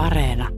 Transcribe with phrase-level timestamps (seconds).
[0.00, 0.48] Areena.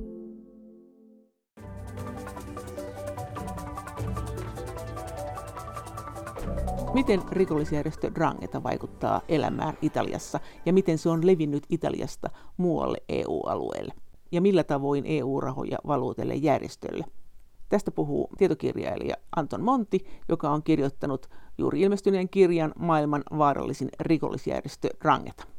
[6.95, 13.95] Miten rikollisjärjestö Drangeta vaikuttaa elämään Italiassa ja miten se on levinnyt Italiasta muualle EU-alueelle?
[14.32, 17.04] Ja millä tavoin EU-rahoja valuu tälle järjestölle?
[17.68, 21.27] Tästä puhuu tietokirjailija Anton Monti, joka on kirjoittanut
[21.59, 25.52] juuri ilmestyneen kirjan Maailman vaarallisin rikollisjärjestö Drangeta.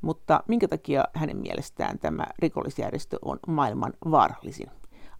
[0.00, 4.70] Mutta minkä takia hänen mielestään tämä rikollisjärjestö on maailman vaarallisin?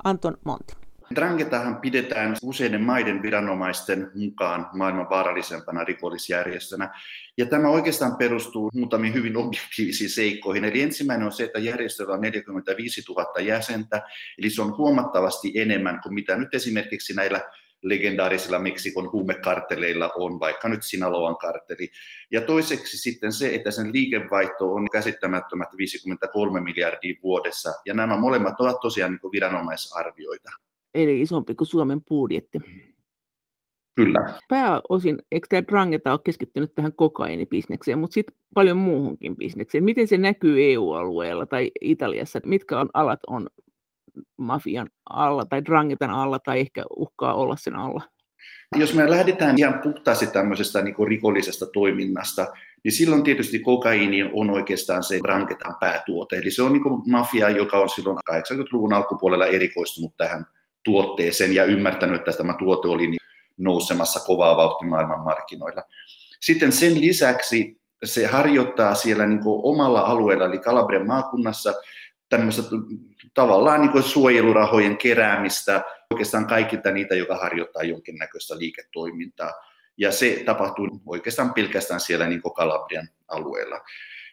[0.04, 0.74] Anton Monti.
[1.14, 6.94] Drangetahan pidetään useiden maiden viranomaisten mukaan maailman vaarallisempana rikollisjärjestönä.
[7.36, 10.64] Ja tämä oikeastaan perustuu muutamiin hyvin objektiivisiin seikkoihin.
[10.64, 14.02] Eli ensimmäinen on se, että järjestöllä on 45 000 jäsentä,
[14.38, 17.40] eli se on huomattavasti enemmän kuin mitä nyt esimerkiksi näillä
[17.82, 21.88] legendaarisilla Meksikon huumekarteleilla on, vaikka nyt Sinaloan karteli.
[22.30, 28.60] Ja toiseksi sitten se, että sen liikevaihto on käsittämättömät 53 miljardia vuodessa, ja nämä molemmat
[28.60, 30.50] ovat tosiaan niin viranomaisarvioita.
[30.94, 32.58] Eli isompi kuin Suomen budjetti.
[33.96, 34.34] Kyllä.
[34.48, 39.84] Pääosin, eikö tämä Drangeta ole keskittynyt tähän kokainibisnekseen, mutta sitten paljon muuhunkin bisnekseen.
[39.84, 42.40] Miten se näkyy EU-alueella tai Italiassa?
[42.46, 43.46] Mitkä on alat on
[44.36, 48.02] mafian alla tai Drangetan alla tai ehkä uhkaa olla sen alla?
[48.76, 52.46] Jos me lähdetään ihan puhtaasti tämmöisestä niin rikollisesta toiminnasta,
[52.84, 56.36] niin silloin tietysti kokaiini on oikeastaan se Drangetan päätuote.
[56.36, 60.46] Eli se on niin mafia, joka on silloin 80-luvun alkupuolella erikoistunut tähän
[60.84, 63.20] tuotteeseen ja ymmärtänyt, että tämä tuote oli niin
[63.56, 65.82] nousemassa kovaa vauhtia maailman markkinoilla.
[66.40, 71.74] Sitten sen lisäksi se harjoittaa siellä niin omalla alueella, eli Kalabrian maakunnassa,
[72.28, 72.62] tämmöistä
[73.34, 79.52] tavallaan niin suojelurahojen keräämistä oikeastaan kaikilta niitä, joka harjoittaa jonkinnäköistä liiketoimintaa.
[79.96, 83.80] Ja se tapahtuu oikeastaan pelkästään siellä niin Kalabrian alueella.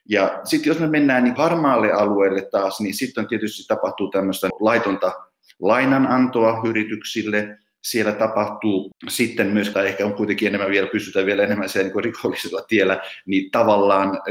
[0.10, 5.12] Ja sitten jos me mennään niin harmaalle alueelle taas, niin sitten tietysti tapahtuu tämmöistä laitonta
[5.60, 11.70] lainanantoa yrityksille, siellä tapahtuu sitten myös, tai ehkä on kuitenkin enemmän vielä, pysytään vielä enemmän
[11.70, 14.22] siellä niin rikollisella tiellä, niin tavallaan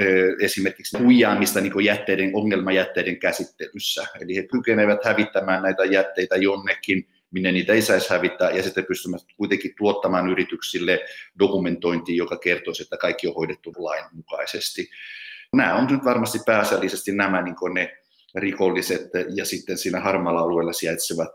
[0.41, 4.07] esimerkiksi huijaamista niin jätteiden, ongelmajätteiden käsittelyssä.
[4.21, 9.19] Eli he kykenevät hävittämään näitä jätteitä jonnekin, minne niitä ei saisi hävittää, ja sitten pystymme
[9.37, 11.01] kuitenkin tuottamaan yrityksille
[11.39, 14.91] dokumentointia, joka kertoisi, että kaikki on hoidettu lain mukaisesti.
[15.53, 17.97] Nämä on nyt varmasti pääasiallisesti nämä niin ne
[18.35, 21.33] rikolliset ja sitten siinä harmaalla alueella sijaitsevat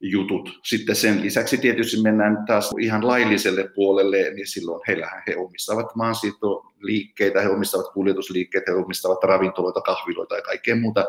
[0.00, 0.60] jutut.
[0.64, 7.40] Sitten sen lisäksi tietysti mennään taas ihan lailliselle puolelle, niin silloin heillähän he omistavat maansiirtoliikkeitä,
[7.40, 11.04] he omistavat kuljetusliikkeitä, he omistavat ravintoloita, kahviloita ja kaikkea muuta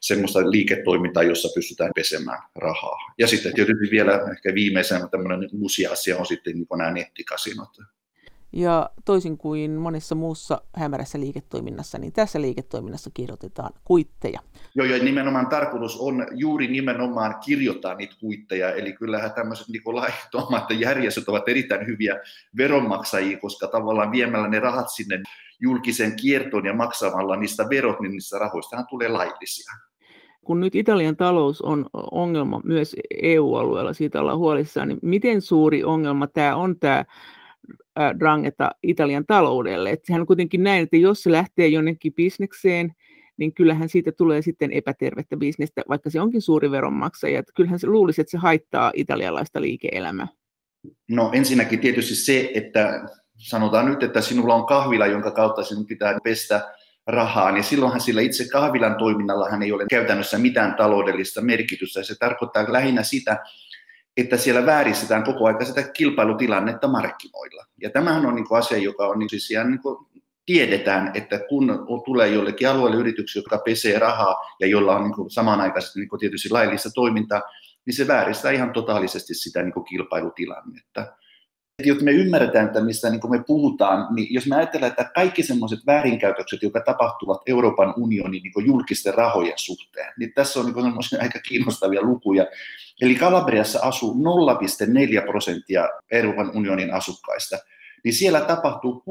[0.00, 2.96] semmoista liiketoimintaa, jossa pystytään pesemään rahaa.
[3.18, 7.76] Ja sitten tietysti vielä ehkä viimeisenä tämmöinen uusi asia on sitten niin nämä nettikasinot.
[8.56, 14.40] Ja toisin kuin monessa muussa hämärässä liiketoiminnassa, niin tässä liiketoiminnassa kirjoitetaan kuitteja.
[14.74, 18.74] Joo, ja nimenomaan tarkoitus on juuri nimenomaan kirjoittaa niitä kuitteja.
[18.74, 22.20] Eli kyllähän tämmöiset niin laittomat järjestöt ovat erittäin hyviä
[22.56, 25.22] veronmaksajia, koska tavallaan viemällä ne rahat sinne
[25.60, 29.72] julkisen kiertoon ja maksamalla niistä verot, niin niistä rahoistahan tulee laillisia
[30.44, 36.26] kun nyt Italian talous on ongelma myös EU-alueella, siitä ollaan huolissaan, niin miten suuri ongelma
[36.26, 37.04] tämä on tämä
[38.18, 39.90] drangeta Italian taloudelle.
[39.90, 42.92] Että sehän on kuitenkin näin, että jos se lähtee jonnekin bisnekseen,
[43.36, 47.38] niin kyllähän siitä tulee sitten epätervettä bisnestä, vaikka se onkin suuri veronmaksaja.
[47.38, 50.28] Että kyllähän se luulisi, että se haittaa italialaista liike-elämää.
[51.08, 56.18] No ensinnäkin tietysti se, että sanotaan nyt, että sinulla on kahvila, jonka kautta sinun pitää
[56.24, 56.72] pestä
[57.06, 62.02] rahaa, niin silloinhan sillä itse kahvilan toiminnallahan ei ole käytännössä mitään taloudellista merkitystä.
[62.02, 63.44] Se tarkoittaa lähinnä sitä,
[64.16, 67.64] että siellä vääristetään koko ajan sitä kilpailutilannetta markkinoilla.
[67.80, 70.06] Ja tämähän on niin kuin asia, joka on niin siis ihan niin kuin
[70.46, 75.30] tiedetään, että kun tulee jollekin alueelle yrityksiä, jotka pesee rahaa ja jolla on niin kuin
[75.30, 77.42] samanaikaisesti niin kuin tietysti laillista toimintaa,
[77.86, 81.06] niin se vääristää ihan totaalisesti sitä niin kuin kilpailutilannetta
[81.82, 85.78] jotta me ymmärretään, että mistä niin me puhutaan, niin jos me ajatellaan, että kaikki semmoiset
[85.86, 92.02] väärinkäytökset, jotka tapahtuvat Euroopan unionin niin julkisten rahojen suhteen, niin tässä on niin aika kiinnostavia
[92.02, 92.46] lukuja.
[93.00, 97.58] Eli Kalabriassa asuu 0,4 prosenttia Euroopan unionin asukkaista,
[98.04, 99.04] niin siellä tapahtuu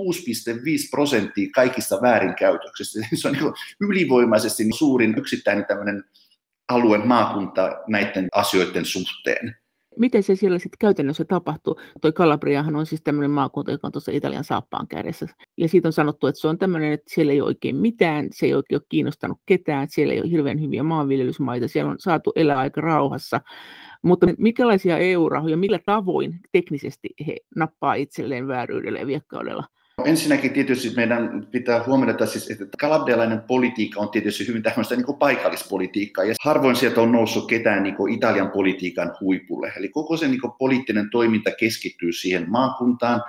[0.52, 3.00] 6,5 prosenttia kaikista väärinkäytöksistä.
[3.22, 6.04] Se on niin ylivoimaisesti suurin yksittäinen tämmöinen
[6.70, 9.63] alueen maakunta näiden asioiden suhteen.
[10.00, 11.80] Miten se siellä sitten käytännössä tapahtuu?
[12.02, 15.28] Toi Kalabriahan on siis tämmöinen maakunta, joka on tuossa Italian saappaan kädessä.
[15.58, 18.46] Ja siitä on sanottu, että se on tämmöinen, että siellä ei ole oikein mitään, se
[18.46, 22.58] ei oikein ole kiinnostanut ketään, siellä ei ole hirveän hyviä maanviljelysmaita, siellä on saatu elää
[22.58, 23.42] aika rauhassa.
[24.02, 29.64] Mutta minkälaisia EU-rahoja, millä tavoin teknisesti he nappaa itselleen vääryydellä ja viekkaudella
[30.06, 36.24] Ensinnäkin tietysti meidän pitää huomioida, siis, että kalabdialainen politiikka on tietysti hyvin tämmöistä niin paikallispolitiikkaa,
[36.24, 39.74] ja harvoin sieltä on noussut ketään niin Italian politiikan huipulle.
[39.78, 43.22] Eli koko se niin poliittinen toiminta keskittyy siihen maakuntaan.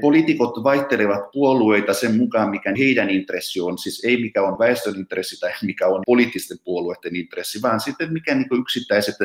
[0.00, 5.40] Poliitikot vaihtelevat puolueita sen mukaan, mikä heidän intressi on, siis ei mikä on väestön intressi
[5.40, 9.16] tai mikä on poliittisten puolueiden intressi, vaan sitten mikä niin yksittäiset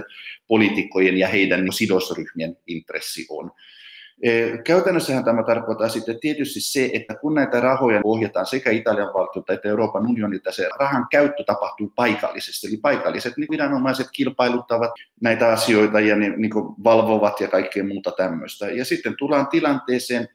[0.48, 3.52] poliitikkojen ja heidän sidosryhmien intressi on.
[4.64, 9.70] Käytännössähän tämä tarkoittaa sitten tietysti se, että kun näitä rahoja ohjataan sekä Italian valtiolta että
[9.70, 12.68] Euroopan unionilta, se rahan käyttö tapahtuu paikallisesti.
[12.68, 14.92] Eli paikalliset niin viranomaiset kilpailuttavat
[15.22, 16.52] näitä asioita ja ne niin
[16.84, 18.66] valvovat ja kaikkea muuta tämmöistä.
[18.66, 20.28] Ja sitten tullaan tilanteeseen,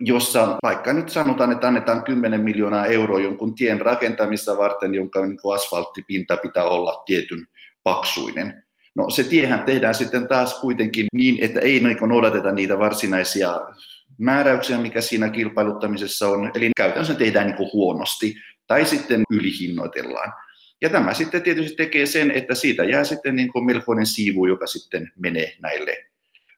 [0.00, 5.38] jossa vaikka nyt sanotaan, että annetaan 10 miljoonaa euroa jonkun tien rakentamista varten, jonka niin
[5.54, 7.46] asfalttipinta pitää olla tietyn
[7.82, 8.65] paksuinen
[8.96, 13.60] No se tiehän tehdään sitten taas kuitenkin niin, että ei noudateta niitä varsinaisia
[14.18, 16.50] määräyksiä, mikä siinä kilpailuttamisessa on.
[16.54, 18.34] Eli käytännössä tehdään niin huonosti
[18.66, 20.32] tai sitten ylihinnoitellaan.
[20.80, 24.66] Ja tämä sitten tietysti tekee sen, että siitä jää sitten niin kuin melkoinen siivu, joka
[24.66, 25.96] sitten menee näille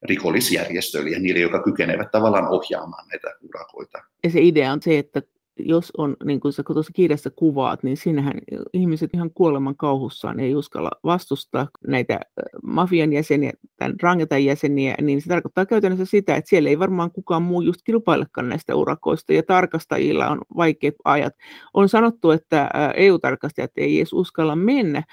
[0.03, 3.97] rikollisjärjestöille ja niille, jotka kykenevät tavallaan ohjaamaan näitä urakoita.
[4.23, 5.21] Ja se idea on se, että
[5.59, 8.33] jos on, niin kuin sä tuossa kirjassa kuvaat, niin sinnehän
[8.73, 12.19] ihmiset ihan kuoleman kauhussaan ei uskalla vastustaa näitä
[12.63, 17.41] mafian jäseniä, tämän rangetan jäseniä, niin se tarkoittaa käytännössä sitä, että siellä ei varmaan kukaan
[17.41, 21.33] muu just kilpailekaan näistä urakoista, ja tarkastajilla on vaikeat ajat.
[21.73, 25.03] On sanottu, että EU-tarkastajat ei edes uskalla mennä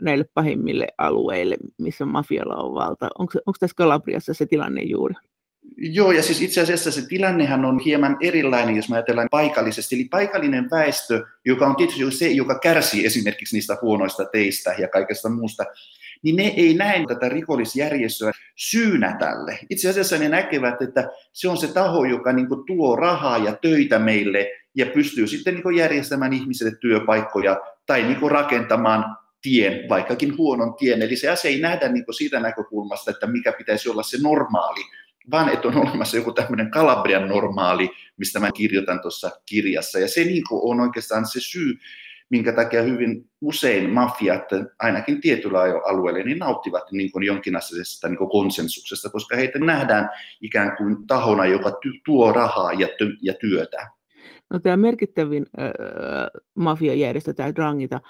[0.00, 3.08] näille pahimmille alueille, missä mafialla on valta.
[3.18, 5.14] Onko, onko tässä Kalabriassa se tilanne juuri?
[5.76, 9.96] Joo, ja siis itse asiassa se tilannehan on hieman erilainen, jos ajatellaan paikallisesti.
[9.96, 15.28] Eli paikallinen väestö, joka on tietysti se, joka kärsii esimerkiksi niistä huonoista teistä ja kaikesta
[15.28, 15.64] muusta,
[16.22, 19.58] niin ne ei näe tätä rikollisjärjestöä syynä tälle.
[19.70, 23.98] Itse asiassa ne näkevät, että se on se taho, joka niin tuo rahaa ja töitä
[23.98, 31.02] meille ja pystyy sitten niin järjestämään ihmisille työpaikkoja tai niin rakentamaan tien, vaikkakin huonon tien.
[31.02, 34.80] Eli se asia ei nähdä niin siitä näkökulmasta, että mikä pitäisi olla se normaali
[35.30, 39.98] vaan että on olemassa joku tämmöinen Kalabrian normaali, mistä mä kirjoitan tuossa kirjassa.
[39.98, 41.78] Ja se niin on oikeastaan se syy,
[42.30, 44.42] minkä takia hyvin usein mafiat,
[44.78, 50.76] ainakin tietyllä alueella, niin nauttivat niin kuin jonkinasteisesta niin kuin konsensuksesta, koska heitä nähdään ikään
[50.76, 51.72] kuin tahona, joka
[52.04, 52.88] tuo rahaa ja,
[53.22, 53.90] ja työtä.
[54.50, 55.70] No tämä merkittävin äh,
[56.54, 58.00] mafiajärjestö, tämä Drangita,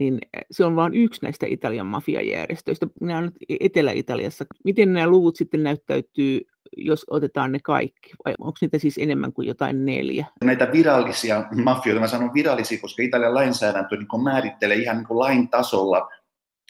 [0.00, 0.18] niin
[0.50, 2.86] se on vain yksi näistä Italian mafiajärjestöistä.
[3.00, 4.44] Nämä on e-, Etelä-Italiassa.
[4.64, 6.40] Miten nämä luvut sitten näyttäytyy
[6.76, 10.26] jos otetaan ne kaikki, vai onko niitä siis enemmän kuin jotain neljä?
[10.44, 16.08] Näitä virallisia mafioita, mä sanon virallisia, koska Italian lainsäädäntö niin määrittelee ihan niin lain tasolla,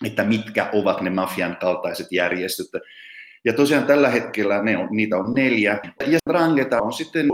[0.04, 2.82] että mitkä ovat ne mafian kaltaiset järjestöt.
[3.44, 5.80] Ja tosiaan tällä hetkellä ne on, niitä on neljä.
[6.06, 7.26] Ja Rangeta on sitten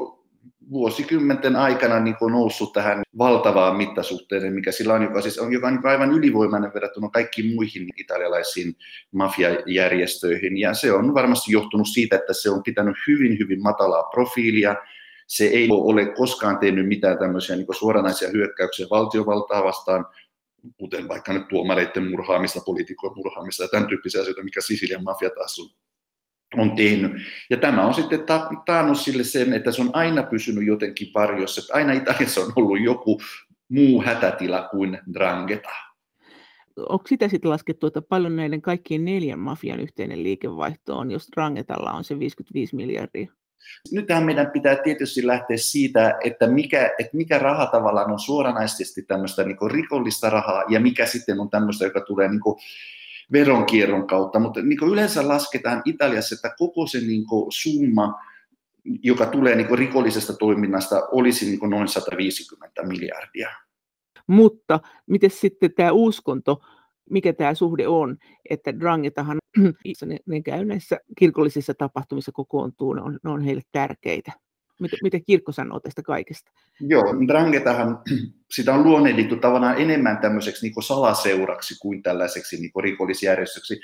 [0.70, 5.66] vuosikymmenten aikana niin kuin noussut tähän valtavaan mittasuhteeseen, mikä sillä on, joka, siis on, joka
[5.66, 8.76] on niin aivan ylivoimainen verrattuna kaikkiin muihin italialaisiin
[9.12, 10.56] mafiajärjestöihin.
[10.58, 14.76] Ja se on varmasti johtunut siitä, että se on pitänyt hyvin, hyvin matalaa profiilia.
[15.26, 20.06] Se ei ole koskaan tehnyt mitään tämmöisiä niin suoranaisia hyökkäyksiä valtiovaltaa vastaan,
[20.78, 25.58] kuten vaikka nyt tuomareiden murhaamista, poliitikkojen murhaamista ja tämän tyyppisiä asioita, mikä Sisilian mafia taas
[25.58, 25.89] on
[26.56, 27.12] on tehnyt.
[27.50, 31.60] Ja tämä on sitten ta- taannut sille sen, että se on aina pysynyt jotenkin varjossa,
[31.60, 33.20] että aina Italiassa on ollut joku
[33.68, 35.70] muu hätätila kuin Drangheta.
[36.76, 41.92] Onko sitä sitten laskettu, että paljon näiden kaikkien neljän mafian yhteinen liikevaihto on, jos Dranghetalla
[41.92, 43.32] on se 55 miljardia?
[43.92, 49.44] Nythän meidän pitää tietysti lähteä siitä, että mikä, että mikä raha tavallaan on suoranaisesti tämmöistä
[49.44, 52.40] niin rikollista rahaa ja mikä sitten on tämmöistä, joka tulee niin
[53.32, 58.14] veronkierron kautta, mutta niin yleensä lasketaan Italiassa, että koko se niin summa,
[58.84, 63.50] joka tulee niin rikollisesta toiminnasta, olisi niin noin 150 miljardia.
[64.26, 66.60] Mutta miten sitten tämä uskonto,
[67.10, 68.16] mikä tämä suhde on,
[68.50, 69.38] että drangetahan,
[70.06, 74.32] ne, ne käy näissä kirkollisissa tapahtumissa kokoontuu, ne on, ne on heille tärkeitä.
[74.80, 76.50] Mitä, mitä kirkko sanoo tästä kaikesta?
[76.80, 77.98] Joo, Drangetahan,
[78.56, 83.80] sitä on luonnehdittu tavallaan enemmän tämmöiseksi niin salaseuraksi kuin tällaiseksi niin rikollisjärjestöksi.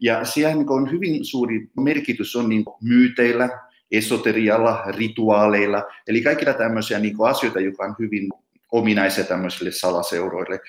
[0.00, 3.48] Ja siellä niin on hyvin suuri merkitys on niin myyteillä,
[3.90, 8.28] esoterialla, rituaaleilla, eli kaikilla tämmöisiä niin asioita, jotka on hyvin
[8.72, 10.60] ominaisia tämmöisille salaseuroille.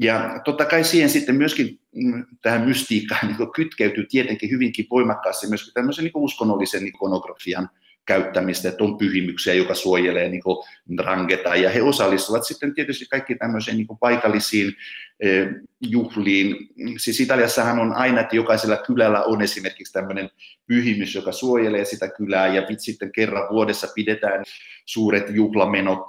[0.00, 5.74] Ja totta kai siihen sitten myöskin mm, tähän mystiikkaan niin kytkeytyy tietenkin hyvinkin voimakkaasti myöskin
[5.74, 7.68] tämmöisen niin uskonnollisen ikonografian
[8.08, 10.42] käyttämistä, että on pyhimyksiä, joka suojelee niin
[10.96, 14.72] drangeta, ja he osallistuvat sitten tietysti kaikki tämmöisiin niin paikallisiin
[15.80, 16.56] juhliin.
[16.96, 20.30] Siis Italiassahan on aina, että jokaisella kylällä on esimerkiksi tämmöinen
[20.66, 24.44] pyhimys, joka suojelee sitä kylää ja sitten kerran vuodessa pidetään
[24.86, 26.06] suuret juhlamenot.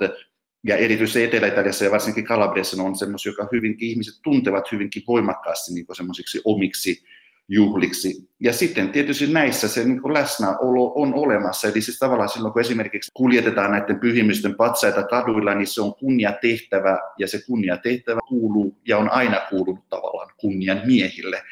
[0.63, 5.85] Ja erityisesti Etelä-Italiassa ja varsinkin Kalabriassa on semmoisia, joka hyvinkin ihmiset tuntevat hyvinkin voimakkaasti niin
[5.93, 7.03] semmoisiksi omiksi
[7.49, 8.29] juhliksi.
[8.39, 11.67] Ja sitten tietysti näissä se niin kuin läsnäolo on olemassa.
[11.67, 16.99] Eli siis tavallaan silloin, kun esimerkiksi kuljetetaan näiden pyhimysten patsaita kaduilla, niin se on kunniatehtävä,
[17.19, 21.43] ja se kunniatehtävä kuuluu ja on aina kuulunut tavallaan kunnian miehille.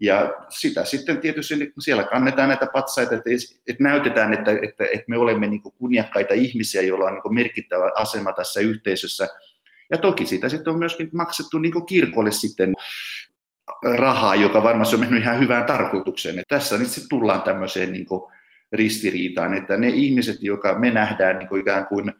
[0.00, 3.30] Ja sitä sitten tietysti niin siellä kannetaan näitä patsaita, että,
[3.66, 8.32] että näytetään, että, että, että me olemme niin kunniakkaita ihmisiä, joilla on niin merkittävä asema
[8.32, 9.28] tässä yhteisössä.
[9.90, 12.74] Ja toki siitä sitten on myöskin maksettu niin kirkolle sitten
[13.82, 16.38] rahaa, joka varmasti on mennyt ihan hyvään tarkoitukseen.
[16.38, 18.32] Et tässä nyt sitten tullaan tämmöiseen niin kuin
[18.72, 22.12] ristiriitaan, että ne ihmiset, jotka me nähdään niin kuin ikään kuin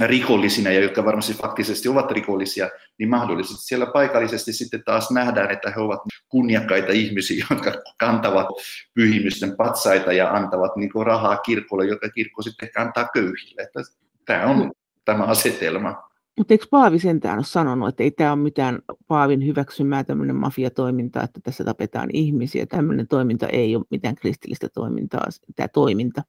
[0.00, 5.70] rikollisina ja jotka varmasti faktisesti ovat rikollisia, niin mahdollisesti siellä paikallisesti sitten taas nähdään, että
[5.70, 8.46] he ovat kunniakkaita ihmisiä, jotka kantavat
[8.94, 13.62] pyhimysten patsaita ja antavat niin rahaa kirkolle, joka kirkko sitten kantaa köyhille.
[13.62, 13.80] Että
[14.24, 14.72] tämä on
[15.04, 16.05] tämä asetelma.
[16.38, 18.78] Mutta eikö Paavi sentään ole sanonut, että ei tämä ole mitään
[19.08, 22.66] Paavin hyväksymää tämmöinen mafiatoiminta, että tässä tapetaan ihmisiä.
[22.66, 25.26] Tämmöinen toiminta ei ole mitään kristillistä toimintaa,
[25.56, 26.22] tämä toiminta.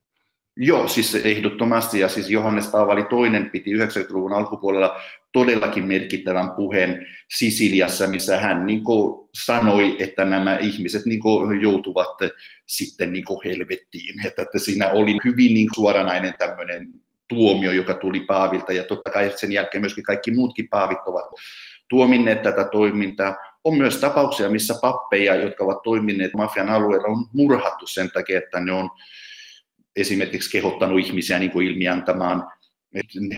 [0.57, 1.99] Joo, siis ehdottomasti.
[1.99, 5.01] Ja siis Johannes Paavali toinen piti 90-luvun alkupuolella
[5.33, 8.83] todellakin merkittävän puheen Sisiliassa, missä hän niin
[9.45, 11.21] sanoi, että nämä ihmiset niin
[11.61, 12.17] joutuvat
[12.65, 14.25] sitten niin helvettiin.
[14.25, 16.87] Että, että siinä oli hyvin niin suoranainen tämmöinen
[17.27, 21.25] tuomio, joka tuli Paavilta, ja totta kai sen jälkeen myöskin kaikki muutkin paavit ovat
[21.89, 23.35] tuominneet tätä toimintaa.
[23.63, 28.59] On myös tapauksia, missä pappeja, jotka ovat toimineet mafian alueella, on murhattu sen takia, että
[28.59, 28.89] ne on
[29.95, 32.51] esimerkiksi kehottanut ihmisiä niin kuin ilmiantamaan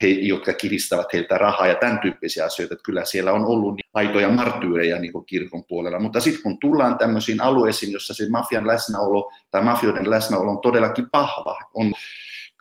[0.01, 2.73] he, jotka kiristävät heiltä rahaa ja tämän tyyppisiä asioita.
[2.73, 5.99] Että kyllä siellä on ollut niin aitoja marttyyrejä niin kuin kirkon puolella.
[5.99, 11.09] Mutta sitten kun tullaan tämmöisiin alueisiin, jossa se mafian läsnäolo tai mafioiden läsnäolo on todellakin
[11.11, 11.93] pahva, on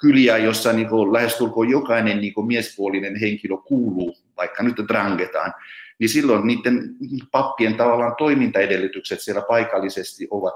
[0.00, 5.54] kyliä, jossa niin kuin lähestulkoon jokainen niin kuin miespuolinen henkilö kuuluu, vaikka nyt drangetaan,
[5.98, 6.96] niin silloin niiden
[7.32, 10.54] pappien tavallaan toimintaedellytykset siellä paikallisesti ovat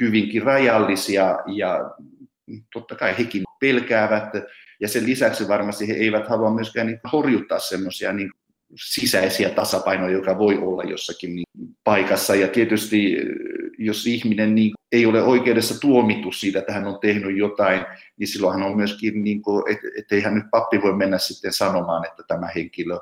[0.00, 1.90] hyvinkin rajallisia ja
[2.72, 4.32] totta kai hekin pelkäävät
[4.80, 8.30] ja sen lisäksi varmasti he eivät halua myöskään niin horjuttaa semmoisia niin
[8.74, 11.46] sisäisiä tasapainoja, joka voi olla jossakin niin
[11.84, 12.34] paikassa.
[12.34, 13.16] Ja tietysti
[13.80, 17.80] jos ihminen niin ei ole oikeudessa tuomittu siitä, että hän on tehnyt jotain,
[18.16, 19.62] niin silloinhan on myöskin, niin kuin,
[19.98, 22.98] et, eihän nyt pappi voi mennä sitten sanomaan, että tämä henkilö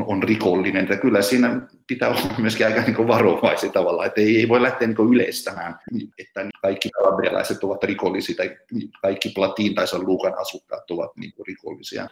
[0.00, 0.82] on rikollinen.
[0.82, 4.88] Että kyllä siinä pitää olla myöskin aika niin varovaisia tavalla, että ei, ei voi lähteä
[4.88, 5.78] niin yleistämään,
[6.18, 8.56] että kaikki kalabrialaiset ovat rikollisia tai
[9.02, 12.08] kaikki Platiin tai Luukan asukkaat ovat niin rikollisia.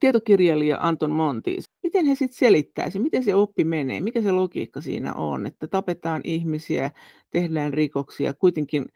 [0.00, 5.14] Tietokirjailija Anton Monti, miten he sitten selittäisi, miten se oppi menee, mikä se logiikka siinä
[5.14, 6.90] on, että tapetaan ihmisiä,
[7.30, 8.86] tehdään rikoksia, kuitenkin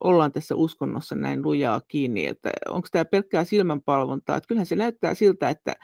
[0.00, 5.14] ollaan tässä uskonnossa näin lujaa kiinni, että onko tämä pelkkää silmänpalvontaa, että kyllähän se näyttää
[5.14, 5.76] siltä, että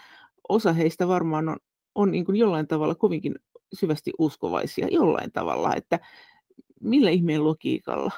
[0.48, 1.56] osa heistä varmaan on,
[1.94, 3.34] on niin kuin jollain tavalla kovinkin
[3.74, 6.00] syvästi uskovaisia, jollain tavalla, että
[6.80, 8.12] millä ihmeen logiikalla?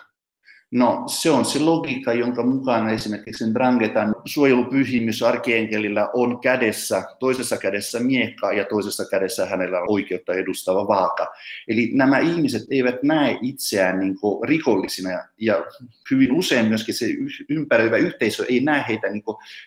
[0.71, 8.01] No se on se logiikka, jonka mukaan esimerkiksi Drangetan suojelupyhimys arkienkelillä on kädessä, toisessa kädessä
[8.01, 11.27] miekka ja toisessa kädessä hänellä on oikeutta edustava vaaka.
[11.69, 15.65] Eli nämä ihmiset eivät näe itseään niin rikollisina ja
[16.11, 17.07] hyvin usein myöskin se
[17.49, 19.23] ympäröivä yhteisö ei näe heitä niin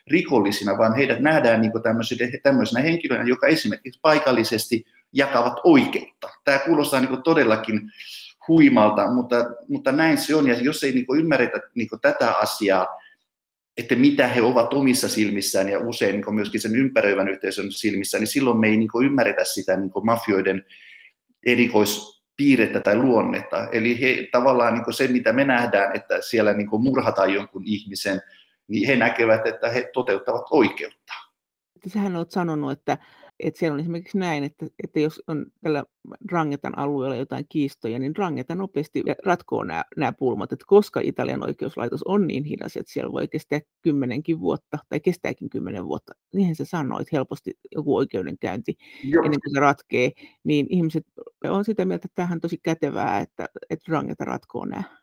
[0.08, 1.72] rikollisina, vaan heidät nähdään niin
[2.43, 6.29] tämmöisenä henkilönä, joka esimerkiksi paikallisesti jakavat oikeutta.
[6.43, 7.91] Tämä kuulostaa niin todellakin
[8.51, 9.36] huimalta, mutta,
[9.67, 10.48] mutta näin se on.
[10.48, 12.88] Ja jos ei niin ymmärretä niin tätä asiaa,
[13.77, 18.27] että mitä he ovat omissa silmissään ja usein niin myöskin sen ympäröivän yhteisön silmissä, niin
[18.27, 20.65] silloin me ei niin ymmärretä sitä niin mafioiden
[21.46, 23.67] erikoispiirrettä tai luonnetta.
[23.72, 28.22] Eli he tavallaan niin se, mitä me nähdään, että siellä niin murhataan jonkun ihmisen,
[28.67, 31.13] niin he näkevät, että he toteuttavat oikeutta.
[31.88, 32.98] Sähän olet sanonut, että
[33.43, 35.83] että siellä on esimerkiksi näin, että, että jos on tällä
[36.31, 42.03] Rangetan alueella jotain kiistoja, niin Rangeta nopeasti ratkoo nämä, nämä pulmat, että koska Italian oikeuslaitos
[42.03, 46.65] on niin hidas, että siellä voi kestää kymmenenkin vuotta, tai kestääkin kymmenen vuotta, niinhän sä
[46.65, 49.24] sanoit, helposti joku oikeudenkäynti Joo.
[49.24, 50.12] ennen kuin se ratkee,
[50.43, 51.03] niin ihmiset
[51.43, 55.00] on sitä mieltä, että tämähän on tosi kätevää, että, että Rangeta ratkoo nämä.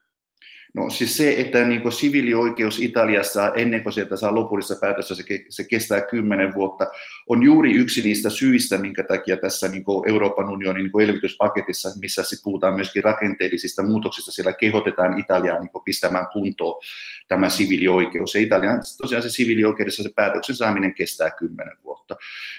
[0.75, 5.25] No siis se, että niin kuin siviilioikeus Italiassa ennen kuin sieltä saa lopullista päätöstä, se,
[5.49, 6.87] se kestää kymmenen vuotta,
[7.29, 11.89] on juuri yksi niistä syistä, minkä takia tässä niin kuin Euroopan unionin niin kuin elvytyspaketissa,
[12.01, 16.83] missä se puhutaan myöskin rakenteellisista muutoksista, siellä kehotetaan Italiaa niin kuin pistämään kuntoon
[17.29, 18.35] tämä siviilioikeus.
[18.35, 22.17] Ja Italian tosiaan se siviilioikeudessa se päätöksen saaminen kestää kymmenen vuotta.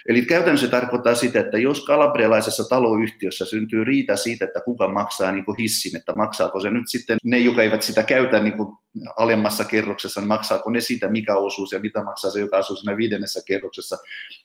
[0.07, 5.31] Eli käytännössä se tarkoittaa sitä, että jos kalabrialaisessa taloyhtiössä syntyy riita siitä, että kuka maksaa
[5.31, 8.79] niin kuin hissin, että maksaako se nyt sitten ne, jotka eivät sitä käytä niin kuin
[9.17, 12.97] alemmassa kerroksessa, niin maksaako ne siitä mikä osuus ja mitä maksaa se, joka asuu siinä
[12.97, 13.97] viidennessä kerroksessa.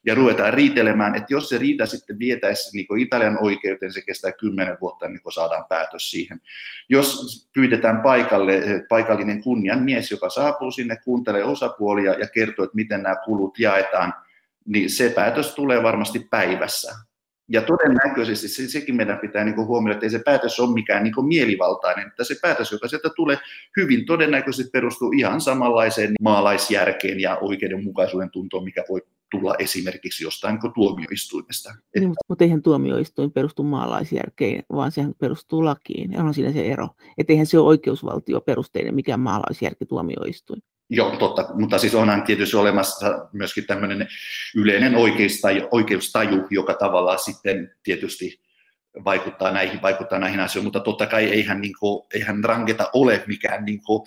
[0.06, 4.76] Ja ruvetaan riitelemään, että jos se riita sitten vietäisi niin Italian oikeuteen, se kestää kymmenen
[4.80, 6.40] vuotta, niin saadaan päätös siihen.
[6.88, 13.02] Jos pyydetään paikalle paikallinen kunnian mies, joka saapuu sinne, kuuntelee osapuolia ja kertoo, että miten
[13.02, 14.14] nämä kulut jaetaan,
[14.66, 16.94] niin se päätös tulee varmasti päivässä.
[17.48, 21.26] Ja todennäköisesti se, sekin meidän pitää niin huomioida, että ei se päätös ole mikään niin
[21.28, 23.38] mielivaltainen, että se päätös, joka sieltä tulee,
[23.76, 30.72] hyvin todennäköisesti perustuu ihan samanlaiseen maalaisjärkeen ja oikeudenmukaisuuden tuntoon, mikä voi tulla esimerkiksi jostain niin
[30.74, 31.74] tuomioistuimesta.
[31.94, 36.12] Niin, mutta eihän tuomioistuin perustu maalaisjärkeen, vaan sehän perustuu lakiin.
[36.12, 36.88] Ja on siinä se ero.
[37.18, 40.62] Että eihän se ole oikeusvaltioperusteinen mikään maalaisjärki tuomioistuin.
[40.90, 44.08] Joo, totta, mutta siis onhan tietysti olemassa myöskin tämmöinen
[44.56, 48.40] yleinen oikeustaju, oikeustaju joka tavallaan sitten tietysti
[49.04, 53.64] vaikuttaa näihin, vaikuttaa näihin asioihin, mutta totta kai eihän, niin kuin, eihän rangeta ole mikään,
[53.64, 54.02] niin kuin,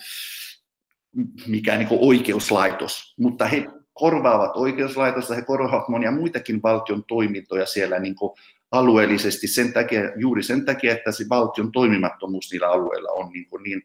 [1.46, 7.98] mikään niin kuin oikeuslaitos, mutta he korvaavat oikeuslaitosta, he korvaavat monia muitakin valtion toimintoja siellä
[7.98, 8.32] niin kuin
[8.70, 13.62] alueellisesti sen takia, juuri sen takia, että se valtion toimimattomuus niillä alueilla on niin, kuin
[13.62, 13.82] niin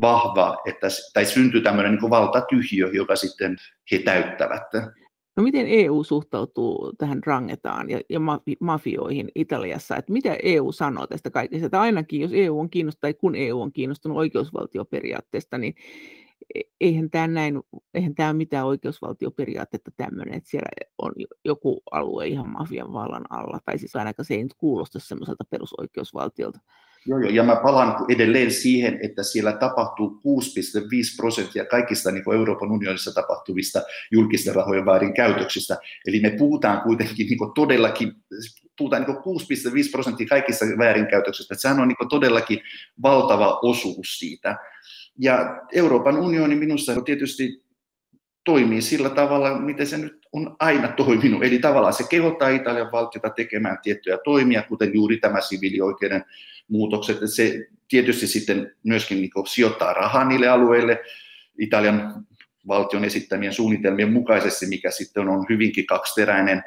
[0.00, 3.56] vahva, että, tai syntyy tämmöinen niin valtatyhjö, joka sitten
[3.92, 4.62] he täyttävät.
[5.36, 8.20] No miten EU suhtautuu tähän rangetaan ja, ja
[8.60, 9.96] mafioihin Italiassa?
[9.96, 11.66] Että mitä EU sanoo tästä kaikesta?
[11.66, 15.74] Että ainakin jos EU on kiinnostunut, tai kun EU on kiinnostunut oikeusvaltioperiaatteesta, niin
[16.54, 17.60] e, eihän tämä, näin,
[17.94, 21.12] eihän tämä mitään oikeusvaltioperiaatetta tämmöinen, että siellä on
[21.44, 26.58] joku alue ihan mafian vallan alla, tai siis ainakaan se ei nyt kuulosta semmoiselta perusoikeusvaltiolta.
[27.06, 30.20] Joo, joo, ja mä palaan edelleen siihen, että siellä tapahtuu 6,5
[31.16, 35.78] prosenttia kaikista niin Euroopan unionissa tapahtuvista julkisten rahojen väärinkäytöksistä.
[36.06, 38.12] Eli me puhutaan kuitenkin niin todellakin,
[38.78, 41.54] puhutaan niin 6,5 prosenttia kaikista väärinkäytöksistä.
[41.54, 42.60] Että sehän on niin todellakin
[43.02, 44.56] valtava osuus siitä.
[45.18, 47.66] Ja Euroopan unioni minusta tietysti
[48.44, 51.44] toimii sillä tavalla, miten se nyt on aina toiminut.
[51.44, 56.24] Eli tavallaan se kehottaa Italian valtiota tekemään tiettyjä toimia, kuten juuri tämä siviilioikeuden
[56.68, 57.18] muutokset.
[57.34, 61.00] Se tietysti sitten myöskin niin sijoittaa rahaa niille alueille
[61.58, 62.26] Italian
[62.68, 66.62] valtion esittämien suunnitelmien mukaisesti, mikä sitten on hyvinkin kaksiteräinen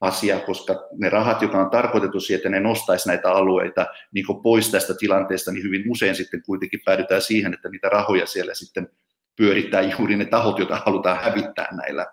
[0.00, 4.70] asia, koska ne rahat, jotka on tarkoitettu siihen, että ne nostaisi näitä alueita niin pois
[4.70, 8.88] tästä tilanteesta, niin hyvin usein sitten kuitenkin päädytään siihen, että niitä rahoja siellä sitten
[9.36, 12.06] pyörittää juuri ne tahot, joita halutaan hävittää näillä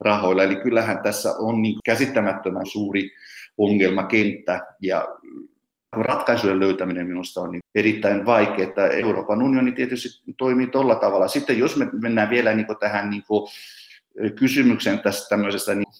[0.00, 0.42] rahoilla.
[0.42, 3.10] Eli kyllähän tässä on niin käsittämättömän suuri
[3.58, 5.08] ongelmakenttä ja
[6.02, 11.28] ratkaisujen löytäminen minusta on niin erittäin vaikeaa, Euroopan unioni tietysti toimii tuolla tavalla.
[11.28, 13.24] Sitten jos me mennään vielä niin tähän niin
[14.34, 15.92] kysymykseen tästä tämmöisestä niin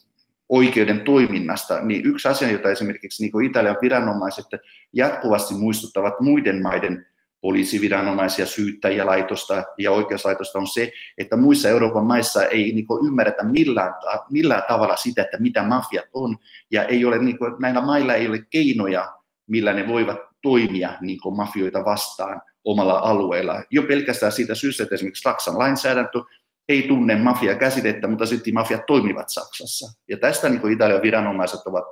[0.49, 4.47] oikeuden toiminnasta, niin yksi asia, jota esimerkiksi niin Italian viranomaiset
[4.93, 7.07] jatkuvasti muistuttavat muiden maiden
[7.41, 13.45] poliisiviranomaisia, syyttäjiä, laitosta ja oikeuslaitosta on se, että muissa Euroopan maissa ei niin kuin, ymmärretä
[13.45, 13.95] millään,
[14.31, 16.37] millään tavalla sitä, että mitä mafiat on,
[16.71, 19.13] ja ei ole, niin kuin, näillä mailla ei ole keinoja
[19.47, 23.63] millä ne voivat toimia niin kuin mafioita vastaan omalla alueella.
[23.71, 26.23] Jo pelkästään siitä syystä, että esimerkiksi Saksan lainsäädäntö
[26.69, 30.01] ei tunne mafia-käsitettä, mutta sitten mafiat toimivat Saksassa.
[30.09, 31.85] Ja tästä niin kuin Italian viranomaiset ovat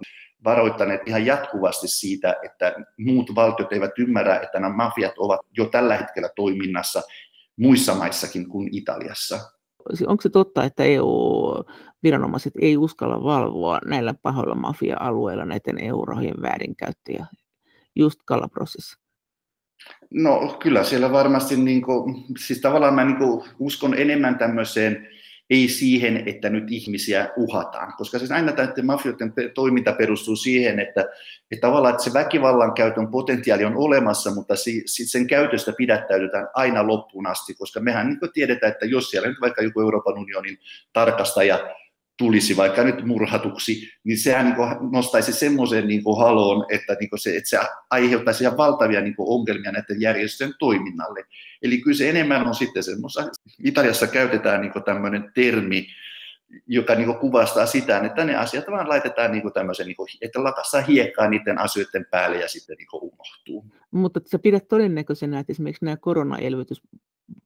[0.45, 5.97] varoittaneet ihan jatkuvasti siitä, että muut valtiot eivät ymmärrä, että nämä mafiat ovat jo tällä
[5.97, 7.03] hetkellä toiminnassa
[7.57, 9.39] muissa maissakin kuin Italiassa.
[10.07, 17.27] Onko se totta, että EU-viranomaiset ei uskalla valvoa näillä pahoilla mafia-alueilla näiden EU-rahojen väärinkäyttöjä
[17.97, 18.99] just Kalabrosissa?
[20.11, 25.09] No kyllä siellä varmasti, niin kuin, siis tavallaan mä niin kuin uskon enemmän tämmöiseen,
[25.51, 31.01] ei siihen, että nyt ihmisiä uhataan, koska siis aina näiden mafioiden toiminta perustuu siihen, että,
[31.51, 36.49] että tavallaan että se väkivallan käytön potentiaali on olemassa, mutta si, si, sen käytöstä pidättäydytään
[36.55, 40.59] aina loppuun asti, koska mehän niin tiedetään, että jos siellä nyt vaikka joku Euroopan unionin
[40.93, 41.59] tarkastaja
[42.17, 47.51] tulisi vaikka nyt murhatuksi, niin sehän niin nostaisi semmoisen niin haloon, että, niin se, että
[47.51, 47.59] se
[47.91, 51.25] aiheuttaisi ihan valtavia niin ongelmia näiden järjestöjen toiminnalle.
[51.63, 53.25] Eli kyllä se enemmän on sitten semmoista,
[53.65, 55.87] Italiassa käytetään niin tämmöinen termi,
[56.67, 60.81] joka niin kuvastaa sitä, että ne asiat vaan laitetaan niin tämmöisen, niin kuin, että lakassaa
[60.81, 63.67] hiekkaa niiden asioiden päälle ja sitten niin unohtuu.
[63.91, 66.83] Mutta sä pidät todennäköisenä, että esimerkiksi nämä koronaelvytys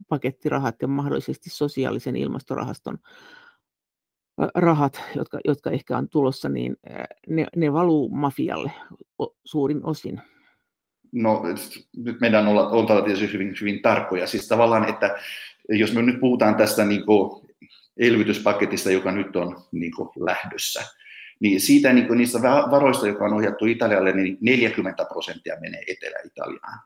[0.08, 2.98] pakettirahat ja mahdollisesti sosiaalisen ilmastorahaston
[4.54, 6.76] rahat, jotka, jotka ehkä on tulossa, niin
[7.28, 8.72] ne, ne valuu mafialle
[9.44, 10.20] suurin osin.
[11.12, 11.42] No
[11.96, 14.26] nyt meidän on oltava tietysti hyvin, hyvin tarkkoja.
[14.26, 15.18] Siis tavallaan, että
[15.68, 17.46] jos me nyt puhutaan tästä niin kuin
[17.96, 20.82] elvytyspaketista, joka nyt on niin kuin lähdössä,
[21.40, 26.78] niin siitä niin kuin niistä varoista, joka on ohjattu Italialle, niin 40 prosenttia menee Etelä-Italiaan.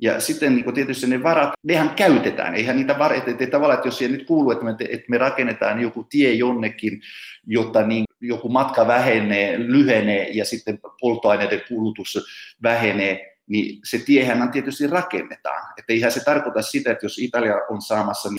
[0.00, 3.98] Ja sitten niin tietysti ne varat, nehän käytetään, eihän niitä varat, että tavallaan, että jos
[3.98, 7.00] siihen nyt kuuluu, että me, että me rakennetaan joku tie jonnekin,
[7.46, 12.18] jotta niin joku matka vähenee, lyhenee ja sitten polttoaineiden kulutus
[12.62, 15.72] vähenee, niin se tiehän tietysti rakennetaan.
[15.78, 18.38] Että eihän se tarkoita sitä, että jos Italia on saamassa niin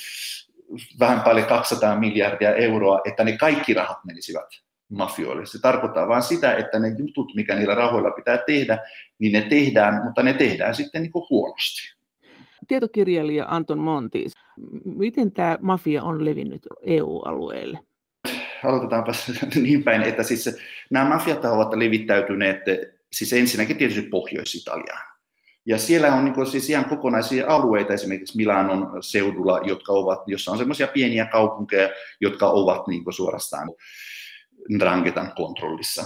[0.99, 4.47] vähän paljon 200 miljardia euroa, että ne kaikki rahat menisivät
[4.89, 5.45] mafioille.
[5.45, 8.77] Se tarkoittaa vain sitä, että ne jutut, mikä niillä rahoilla pitää tehdä,
[9.19, 11.95] niin ne tehdään, mutta ne tehdään sitten niin kuin huonosti.
[12.67, 14.25] Tietokirjailija Anton Monti,
[14.85, 17.79] miten tämä mafia on levinnyt EU-alueelle?
[18.63, 19.11] Aloitetaanpa
[19.55, 20.57] niin päin, että siis
[20.89, 22.61] nämä mafiat ovat levittäytyneet
[23.11, 25.15] siis ensinnäkin tietysti Pohjois-Italiaan.
[25.65, 30.57] Ja siellä on niin siis ihan kokonaisia alueita, esimerkiksi Milanon seudulla, jotka ovat, jossa on
[30.57, 31.89] semmoisia pieniä kaupunkeja,
[32.21, 33.69] jotka ovat niin suorastaan
[34.79, 36.03] Drangetan kontrollissa.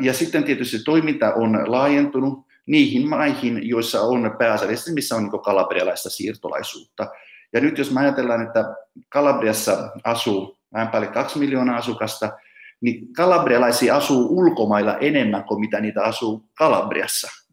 [0.00, 6.10] Ja sitten tietysti toiminta on laajentunut niihin maihin, joissa on pääasiallisesti, missä on niin kalabrialaista
[6.10, 7.06] siirtolaisuutta.
[7.52, 8.74] Ja nyt jos me ajatellaan, että
[9.08, 12.32] Kalabriassa asuu vähän päälle kaksi miljoonaa asukasta,
[12.80, 17.45] niin kalabrialaisia asuu ulkomailla enemmän kuin mitä niitä asuu Kalabriassa.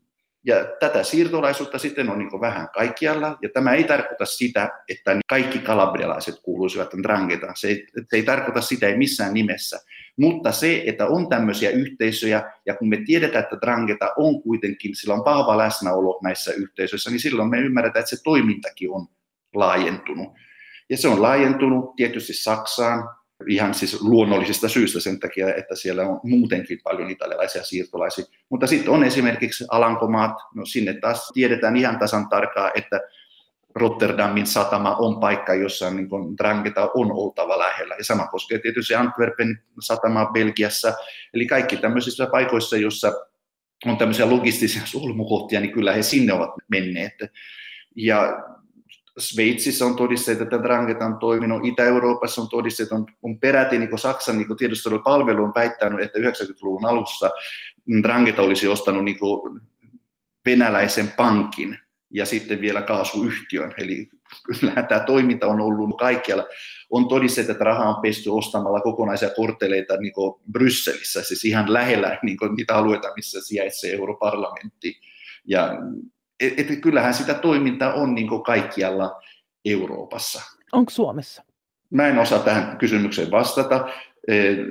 [0.45, 5.59] Ja tätä siirtolaisuutta sitten on niin vähän kaikkialla, ja tämä ei tarkoita sitä, että kaikki
[5.59, 7.55] kalabrialaiset kuuluisivat Drangetaan.
[7.57, 9.79] Se ei, se ei tarkoita sitä ei missään nimessä.
[10.17, 15.13] Mutta se, että on tämmöisiä yhteisöjä, ja kun me tiedetään, että Drangeta on kuitenkin, sillä
[15.13, 19.07] on vahva läsnäolo näissä yhteisöissä, niin silloin me ymmärretään, että se toimintakin on
[19.55, 20.33] laajentunut.
[20.89, 23.09] Ja se on laajentunut tietysti Saksaan,
[23.47, 28.25] ihan siis luonnollisista syistä sen takia, että siellä on muutenkin paljon italialaisia siirtolaisia.
[28.49, 33.01] Mutta sitten on esimerkiksi Alankomaat, no sinne taas tiedetään ihan tasan tarkkaan, että
[33.75, 37.95] Rotterdamin satama on paikka, jossa niin kuin Drangeta on oltava lähellä.
[37.97, 40.93] Ja sama koskee tietysti Antwerpen satama Belgiassa.
[41.33, 43.13] Eli kaikki tämmöisissä paikoissa, joissa
[43.85, 47.13] on tämmöisiä logistisia solmukohtia, niin kyllä he sinne ovat menneet.
[47.95, 48.43] Ja
[49.17, 54.57] Sveitsissä on todisteet, että Drangeta on toiminut, Itä-Euroopassa on todisteet, on, peräti niin Saksan niin
[54.57, 57.31] tiedustelupalvelu on väittänyt, että 90-luvun alussa
[58.03, 59.17] Drangeta olisi ostanut niin
[60.45, 63.73] venäläisen pankin ja sitten vielä kaasuyhtiön.
[63.77, 64.09] Eli
[64.43, 66.45] kyllähän tämä toiminta on ollut kaikkialla.
[66.89, 70.13] On todisteet, että rahaa on pesty ostamalla kokonaisia kortteleita niin
[70.51, 74.99] Brysselissä, siis ihan lähellä niin niitä alueita, missä sijaitsee europarlamentti.
[75.45, 75.71] Ja
[76.43, 79.21] et, et, kyllähän sitä toimintaa on niin kaikkialla
[79.65, 80.41] Euroopassa.
[80.71, 81.43] Onko Suomessa?
[81.89, 83.87] Mä en osaa tähän kysymykseen vastata.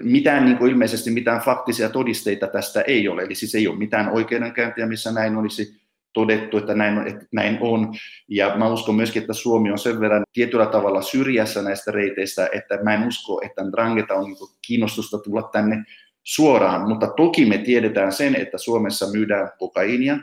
[0.03, 4.87] Mitään niin ilmeisesti mitään faktisia todisteita tästä ei ole, eli siis ei ole mitään oikeudenkäyntiä,
[4.87, 5.83] missä näin olisi
[6.13, 7.95] todettu, että näin, että näin on.
[8.29, 12.79] Ja mä uskon myöskin, että Suomi on sen verran tietyllä tavalla syrjässä näistä reiteistä, että
[12.83, 15.85] mä en usko, että Drangeta on niin kiinnostusta tulla tänne
[16.23, 16.89] suoraan.
[16.89, 20.19] Mutta toki me tiedetään sen, että Suomessa myydään kokaiinia,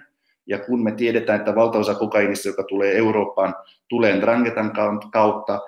[0.50, 3.56] ja kun me tiedetään, että valtaosa kokainista, joka tulee Eurooppaan,
[3.90, 4.74] tulee Drangetan
[5.12, 5.60] kautta,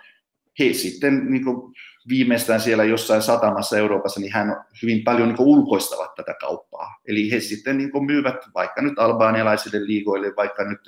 [0.59, 1.73] he sitten niin kuin
[2.09, 6.99] viimeistään siellä jossain satamassa Euroopassa, niin hän hyvin paljon niin ulkoistavat tätä kauppaa.
[7.07, 10.81] Eli he sitten niin myyvät vaikka nyt albaanialaisille liigoille, vaikka nyt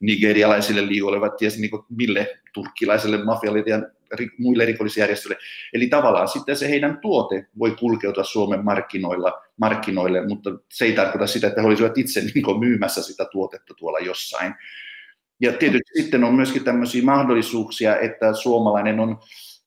[0.00, 3.82] nigerialaisille liigoille, vai ties niin mille turkkilaiselle mafialle ja
[4.38, 5.38] muille rikollisjärjestöille.
[5.72, 11.26] Eli tavallaan sitten se heidän tuote voi kulkeutua Suomen markkinoilla, markkinoille, mutta se ei tarkoita
[11.26, 14.54] sitä, että he olisivat itse niin myymässä sitä tuotetta tuolla jossain.
[15.40, 19.18] Ja tietysti sitten on myöskin tämmöisiä mahdollisuuksia, että suomalainen on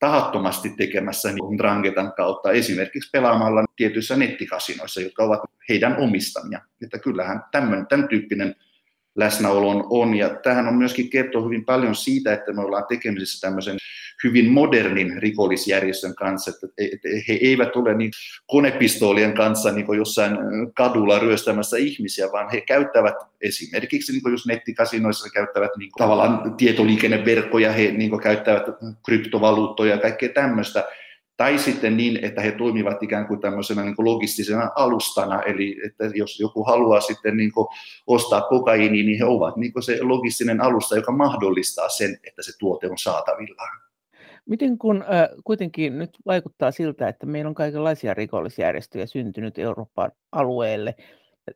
[0.03, 5.39] tahattomasti tekemässä niin Drangetan kautta, esimerkiksi pelaamalla tietyissä nettikasinoissa, jotka ovat
[5.69, 6.61] heidän omistamia.
[6.81, 8.55] Että kyllähän tämän, tämän tyyppinen
[9.15, 13.77] läsnäolo on, ja tähän on myöskin kertoo hyvin paljon siitä, että me ollaan tekemisissä tämmöisen
[14.23, 16.67] hyvin modernin rikollisjärjestön kanssa, että
[17.27, 18.12] he eivät ole niin
[18.47, 20.38] konepistoolien kanssa niin kuin jossain
[20.75, 26.55] kadulla ryöstämässä ihmisiä, vaan he käyttävät esimerkiksi, niin kuin jos nettikasinoissa käyttävät niin kuin, tavallaan
[26.55, 28.63] tietoliikenneverkkoja, he niin kuin, käyttävät
[29.05, 30.83] kryptovaluuttoja ja kaikkea tämmöistä,
[31.38, 36.12] tai sitten niin, että he toimivat ikään kuin tämmöisenä niin kuin logistisena alustana, eli että
[36.13, 37.67] jos joku haluaa sitten niin kuin
[38.07, 42.57] ostaa kokaiini, niin he ovat niin kuin se logistinen alusta, joka mahdollistaa sen, että se
[42.59, 43.83] tuote on saatavillaan.
[44.45, 50.95] Miten kun äh, kuitenkin nyt vaikuttaa siltä, että meillä on kaikenlaisia rikollisjärjestöjä syntynyt Euroopan alueelle,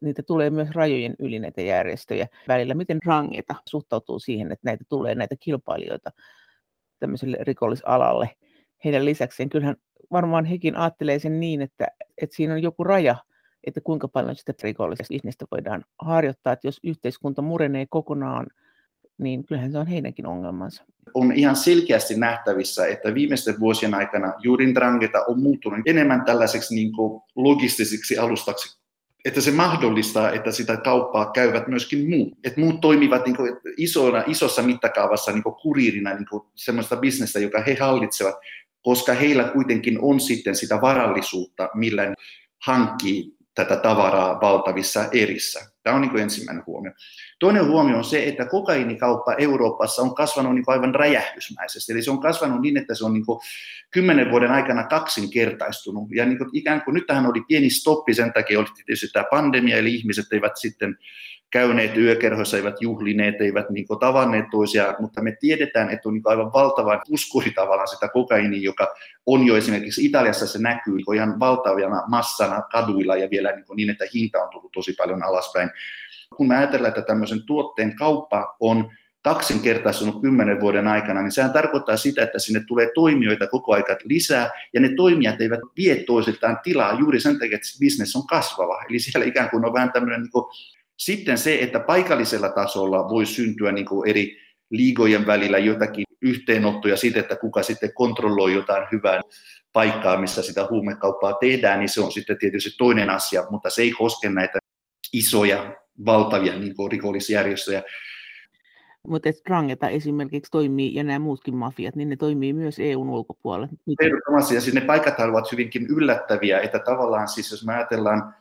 [0.01, 2.73] niitä tulee myös rajojen yli näitä järjestöjä välillä.
[2.73, 6.11] Miten rangeta suhtautuu siihen, että näitä tulee näitä kilpailijoita
[6.99, 8.29] tämmöiselle rikollisalalle
[8.85, 9.49] heidän lisäkseen.
[9.49, 9.75] Kyllähän
[10.11, 11.87] varmaan hekin ajattelee sen niin, että,
[12.21, 13.15] että siinä on joku raja,
[13.63, 16.53] että kuinka paljon sitä rikollista bisnestä voidaan harjoittaa.
[16.53, 18.47] Että jos yhteiskunta murenee kokonaan,
[19.17, 20.83] niin kyllähän se on heidänkin ongelmansa.
[21.13, 26.91] On ihan selkeästi nähtävissä, että viimeisten vuosien aikana juuri Drangeta on muuttunut enemmän tällaiseksi niin
[26.91, 28.77] kuin logistisiksi alustaksi
[29.27, 32.33] että se mahdollistaa, että sitä kauppaa käyvät myöskin muut.
[32.43, 37.39] Että muut toimivat niin kuin isona, isossa mittakaavassa niin kuin kuririna niin kuin sellaista bisnestä,
[37.39, 38.35] joka he hallitsevat,
[38.81, 42.13] koska heillä kuitenkin on sitten sitä varallisuutta, millä
[42.65, 45.59] hankkii tätä tavaraa valtavissa erissä.
[45.87, 46.91] Tämä on niin kuin ensimmäinen huomio.
[47.39, 51.93] Toinen huomio on se, että kokainikauppa Euroopassa on kasvanut niin aivan räjähdysmäisesti.
[51.93, 53.39] Eli se on kasvanut niin, että se on niin kuin
[53.91, 56.07] kymmenen vuoden aikana kaksinkertaistunut.
[56.11, 59.25] Ja niin kuin ikään kuin nyt tähän oli pieni stoppi, sen takia oli tietysti tämä
[59.31, 60.97] pandemia, eli ihmiset eivät sitten
[61.51, 66.23] käyneet yökerhoissa, eivät juhlineet, eivät niin kuin tavanneet toisiaan, mutta me tiedetään, että on niin
[66.25, 68.87] aivan valtava puskuri tavallaan sitä kokainia, joka
[69.25, 73.89] on jo esimerkiksi Italiassa se näkyy niin ihan valtavana massana kaduilla ja vielä niin, niin,
[73.89, 75.69] että hinta on tullut tosi paljon alaspäin.
[76.35, 81.97] Kun me ajatellaan, että tämmöisen tuotteen kauppa on kaksinkertaistunut kymmenen vuoden aikana, niin sehän tarkoittaa
[81.97, 86.93] sitä, että sinne tulee toimijoita koko ajan lisää, ja ne toimijat eivät vie toisiltaan tilaa
[86.99, 88.83] juuri sen takia, että bisnes on kasvava.
[88.89, 90.31] Eli siellä ikään kuin on vähän tämmöinen niin
[90.97, 94.37] sitten se, että paikallisella tasolla voi syntyä niin kuin eri
[94.69, 99.21] liigojen välillä jotakin yhteenottoja siitä, että kuka sitten kontrolloi jotain hyvää
[99.73, 103.91] paikkaa, missä sitä huumekauppaa tehdään, niin se on sitten tietysti toinen asia, mutta se ei
[103.91, 104.59] koske näitä
[105.13, 107.83] isoja, valtavia niin kuin rikollisjärjestöjä.
[109.07, 113.67] Mutta Strangeta esimerkiksi toimii, ja nämä muutkin mafiat, niin ne toimii myös EUn ulkopuolella.
[114.01, 118.33] Ehdottomasti, ja siis ne paikat ovat hyvinkin yllättäviä, että tavallaan siis jos me ajatellaan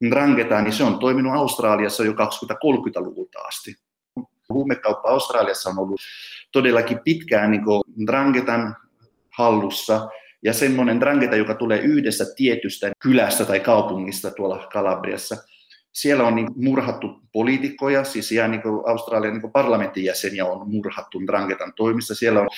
[0.00, 3.74] Ndrangheta, niin se on toiminut Australiassa jo 20-30-luvulta asti.
[4.48, 6.00] Huumekauppa Australiassa on ollut
[6.52, 7.62] todellakin pitkään niin
[8.06, 8.76] Dranghetan
[9.30, 10.08] hallussa,
[10.42, 15.36] ja semmoinen Drangheta, joka tulee yhdessä tietystä kylästä tai kaupungista tuolla Kalabriassa–
[15.94, 21.72] siellä on niin murhattu poliitikkoja, siis ihan niin Australian niin parlamentin jäseniä on murhattu Drangetan
[21.76, 22.14] toimista.
[22.14, 22.48] Siellä on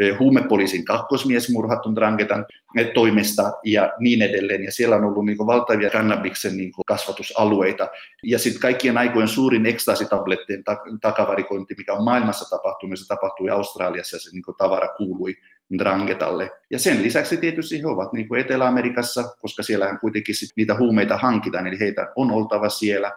[0.00, 4.64] eh, huumepoliisin kakkosmies murhattu Drangetan eh, toimesta ja niin edelleen.
[4.64, 7.88] Ja siellä on ollut niin valtavia kannabiksen niin kasvatusalueita.
[8.22, 10.64] Ja sitten kaikkien aikojen suurin ekstaasitablettien
[11.00, 15.36] takavarikointi, mikä on maailmassa tapahtunut, se tapahtui Australiassa ja se niin tavara kuului
[15.78, 16.50] Drangetalle.
[16.70, 21.16] Ja sen lisäksi tietysti he ovat niin kuin Etelä-Amerikassa, koska siellähän kuitenkin sit niitä huumeita
[21.16, 23.12] hankitaan, eli heitä on oltava siellä.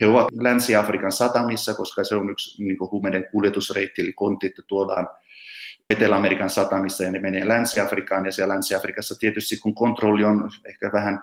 [0.00, 5.08] He ovat Länsi-Afrikan satamissa, koska se on yksi niin kuin huumeiden kuljetusreitti, eli kontit tuodaan
[5.90, 11.22] Etelä-Amerikan satamissa ja ne menee Länsi-Afrikaan, ja siellä Länsi-Afrikassa tietysti kun kontrolli on ehkä vähän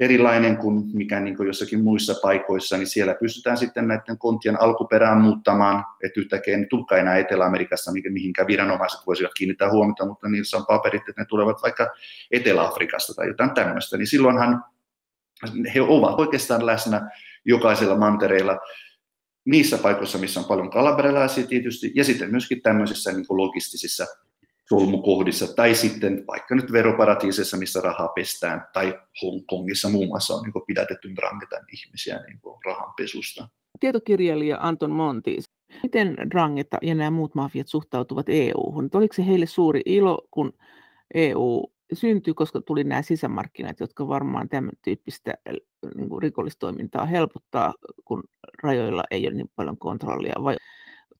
[0.00, 5.20] erilainen kuin mikä niin kuin jossakin muissa paikoissa, niin siellä pystytään sitten näiden kontien alkuperään
[5.20, 10.66] muuttamaan, että yhtäkkiä ne tulekaan enää Etelä-Amerikassa, mihinkä viranomaiset voisivat kiinnittää huomiota, mutta niissä on
[10.66, 11.86] paperit, että ne tulevat vaikka
[12.30, 14.64] Etelä-Afrikasta tai jotain tämmöistä, niin silloinhan
[15.74, 17.10] he ovat oikeastaan läsnä
[17.44, 18.58] jokaisella mantereilla
[19.44, 24.06] niissä paikoissa, missä on paljon kalabrelaisia tietysti, ja sitten myöskin tämmöisissä niin logistisissa
[24.70, 30.66] solmukohdissa, tai sitten vaikka nyt veroparatiiseissa, missä rahaa pestään, tai Hongkongissa muun muassa on niin
[30.66, 33.48] pidätetty Drangetan ihmisiä niin rahanpesusta.
[33.80, 35.38] Tietokirjailija Anton Monti,
[35.82, 38.90] miten Drangeta ja nämä muut mafiat suhtautuvat EU-hun?
[38.94, 40.52] Oliko se heille suuri ilo, kun
[41.14, 45.34] EU syntyi, koska tuli nämä sisämarkkinat, jotka varmaan tämän tyyppistä
[45.96, 48.22] niin kuin rikollistoimintaa helpottaa, kun
[48.62, 50.56] rajoilla ei ole niin paljon kontrollia, vai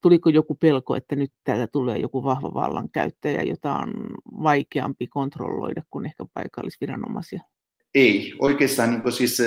[0.02, 3.92] tuliko joku pelko, että nyt täältä tulee joku vahva vallankäyttäjä, jota on
[4.42, 7.40] vaikeampi kontrolloida kuin ehkä paikallisviranomaisia?
[7.94, 8.34] Ei.
[8.38, 9.42] Oikeastaan niin siis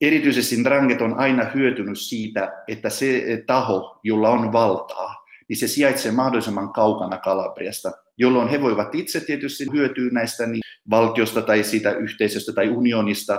[0.00, 5.14] erityisesti Dranget on aina hyötynyt siitä, että se taho, jolla on valtaa,
[5.48, 11.42] niin se sijaitsee mahdollisimman kaukana Kalabriasta, jolloin he voivat itse tietysti hyötyä näistä niin valtiosta
[11.42, 13.38] tai siitä yhteisöstä tai unionista,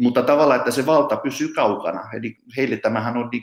[0.00, 2.00] mutta tavallaan, että se valta pysyy kaukana.
[2.12, 3.42] Eli heille tämähän on niin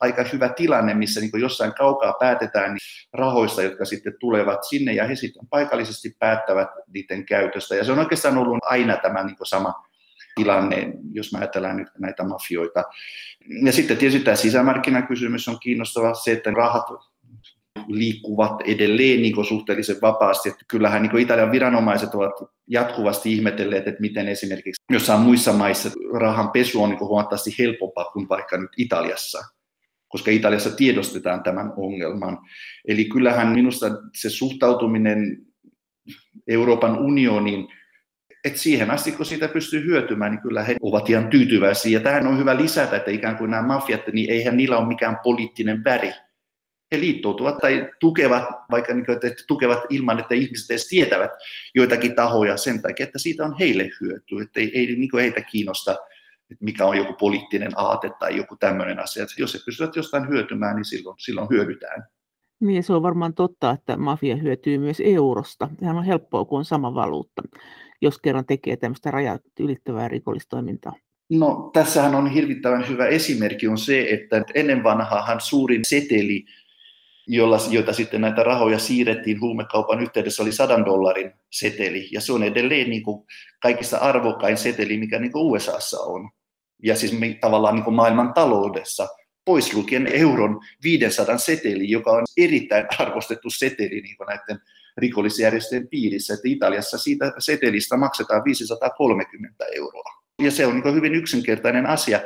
[0.00, 5.06] aika hyvä tilanne, missä niin jossain kaukaa päätetään niin rahoista, jotka sitten tulevat sinne, ja
[5.06, 7.74] he sitten paikallisesti päättävät niiden käytöstä.
[7.74, 9.74] Ja se on oikeastaan ollut aina tämä niin sama
[10.34, 12.84] tilanne, jos me ajatellaan nyt näitä mafioita.
[13.64, 16.86] Ja sitten tietysti tämä sisämarkkinakysymys on kiinnostava, se, että rahat
[17.88, 20.48] liikkuvat edelleen niin suhteellisen vapaasti.
[20.48, 25.90] Että kyllähän niin Italian viranomaiset ovat jatkuvasti ihmetelleet, että miten esimerkiksi jossain muissa maissa
[26.20, 29.44] rahan pesu on niin huomattavasti helpompaa kuin vaikka nyt Italiassa
[30.10, 32.38] koska Italiassa tiedostetaan tämän ongelman.
[32.88, 35.38] Eli kyllähän minusta se suhtautuminen
[36.48, 37.68] Euroopan unioniin,
[38.44, 41.92] että siihen asti kun siitä pystyy hyötymään, niin kyllä he ovat ihan tyytyväisiä.
[41.92, 45.18] Ja tähän on hyvä lisätä, että ikään kuin nämä mafiat, niin eihän niillä ole mikään
[45.22, 46.12] poliittinen väri
[46.92, 51.30] he liittoutuvat tai tukevat, vaikka niin kuin, että tukevat ilman, että ihmiset edes tietävät
[51.74, 55.40] joitakin tahoja sen takia, että siitä on heille hyöty, että ei, ei niin kuin heitä
[55.40, 55.92] kiinnosta,
[56.50, 59.22] että mikä on joku poliittinen aate tai joku tämmöinen asia.
[59.22, 62.04] Että jos he pystyvät jostain hyötymään, niin silloin, silloin hyödytään.
[62.60, 65.68] Niin, se on varmaan totta, että mafia hyötyy myös eurosta.
[65.80, 67.42] Sehän on helppoa, kun on sama valuutta,
[68.02, 70.92] jos kerran tekee tämmöistä rajat ylittävää rikollistoimintaa.
[71.30, 76.44] No, tässähän on hirvittävän hyvä esimerkki on se, että ennen vanhaahan suurin seteli,
[77.36, 82.08] jolla, jota sitten näitä rahoja siirrettiin huumekaupan yhteydessä, oli sadan dollarin seteli.
[82.12, 83.26] Ja se on edelleen niin kuin
[83.62, 86.30] kaikista arvokkain seteli, mikä niin kuin USAssa on.
[86.82, 89.08] Ja siis tavallaan niin kuin maailman taloudessa–
[89.44, 94.58] pois lukien euron 500 seteli, joka on erittäin arvostettu seteli niin näiden
[94.96, 100.22] rikollisjärjestöjen piirissä, että Italiassa siitä setelistä maksetaan 530 euroa.
[100.42, 102.20] Ja se on niin hyvin yksinkertainen asia.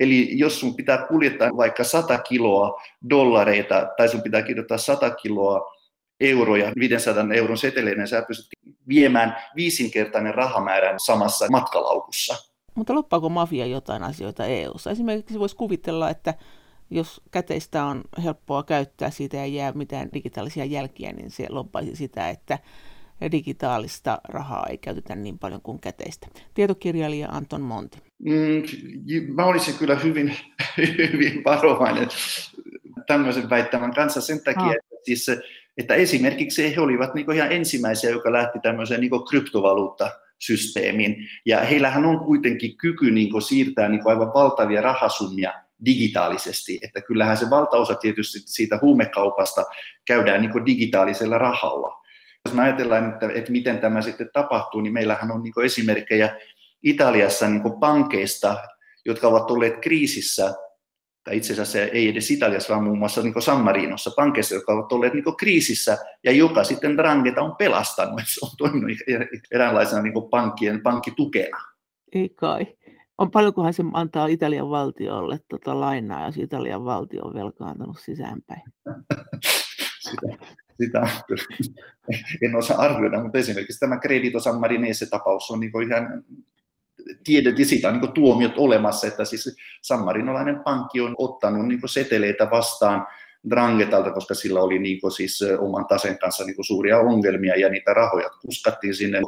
[0.00, 5.72] Eli jos sun pitää kuljettaa vaikka 100 kiloa dollareita tai sun pitää kirjoittaa 100 kiloa
[6.20, 8.48] euroja 500 euron seteleinen, sä pystyt
[8.88, 12.34] viemään viisinkertainen rahamäärän samassa matkalaukussa.
[12.74, 14.90] Mutta loppaako mafia jotain asioita EU-ssa?
[14.90, 16.34] Esimerkiksi voisi kuvitella, että
[16.90, 22.28] jos käteistä on helppoa käyttää, siitä ei jää mitään digitaalisia jälkiä, niin se loppaisi sitä,
[22.28, 22.58] että
[23.32, 26.26] digitaalista rahaa ei käytetä niin paljon kuin käteistä.
[26.54, 28.09] Tietokirjailija Anton Monti.
[28.24, 30.36] Mm, mä olisin kyllä hyvin,
[31.12, 32.08] hyvin varovainen
[33.06, 34.72] tämmöisen väittämän kanssa sen takia, ha.
[34.72, 35.26] että, siis,
[35.78, 41.16] että esimerkiksi he olivat niin ihan ensimmäisiä, joka lähti tämmöiseen niin kryptovaluutta systeemiin.
[41.46, 45.52] Ja heillähän on kuitenkin kyky niin siirtää niin aivan valtavia rahasummia
[45.84, 49.64] digitaalisesti, että kyllähän se valtaosa tietysti siitä huumekaupasta
[50.04, 52.00] käydään niin digitaalisella rahalla.
[52.44, 56.36] Jos me ajatellaan, että, että miten tämä sitten tapahtuu, niin meillähän on niin esimerkkejä
[56.82, 58.56] Italiassa niin pankeista,
[59.04, 60.54] jotka ovat olleet kriisissä,
[61.24, 64.92] tai itse asiassa ei edes Italiassa, vaan muun muassa niin San Marinossa, pankeissa, jotka ovat
[64.92, 68.98] olleet niin kriisissä, ja joka sitten Drangeta on pelastanut, että se on toiminut
[69.52, 71.58] eräänlaisena niin pankkien pankkitukena.
[72.12, 72.66] Ei kai
[73.20, 78.62] on paljonkohan se antaa Italian valtiolle tota lainaa, jos Italian valtio on velkaantunut sisäänpäin?
[80.06, 80.28] sitä,
[80.78, 81.06] sitä
[82.42, 86.24] en osaa arvioida, mutta esimerkiksi tämä Credito San Marinese-tapaus on niin ihan
[87.24, 92.50] tiedetty, siitä on niin tuomiot olemassa, että siis San Marinolainen pankki on ottanut niin seteleitä
[92.50, 93.06] vastaan
[93.50, 98.30] Drangetalta, koska sillä oli niin siis oman tasen kanssa niin suuria ongelmia ja niitä rahoja
[98.46, 99.20] kuskattiin sinne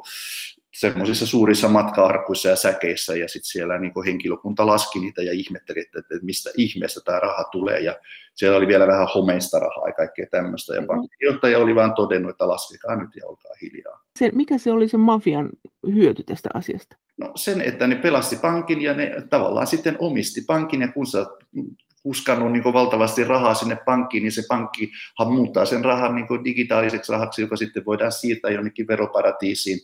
[0.72, 5.98] semmoisissa suurissa matka-arkuissa ja säkeissä, ja sitten siellä niin henkilökunta laski niitä ja ihmetteli, että,
[5.98, 7.96] että mistä ihmeestä tämä raha tulee, ja
[8.35, 10.87] siellä oli vielä vähän homeista rahaa ja kaikkea tämmöistä, ja mm-hmm.
[10.87, 14.04] pankkijohtaja oli vaan todennut, että laskekaa nyt ja olkaa hiljaa.
[14.18, 15.50] Se, mikä se oli se mafian
[15.94, 16.96] hyöty tästä asiasta?
[17.16, 21.26] No sen, että ne pelasti pankin ja ne tavallaan sitten omisti pankin, ja kun sä
[22.02, 27.42] kuskannut niin valtavasti rahaa sinne pankkiin, niin se pankkihan muuttaa sen rahan niin digitaaliseksi rahaksi,
[27.42, 29.78] joka sitten voidaan siirtää jonnekin veroparatiisiin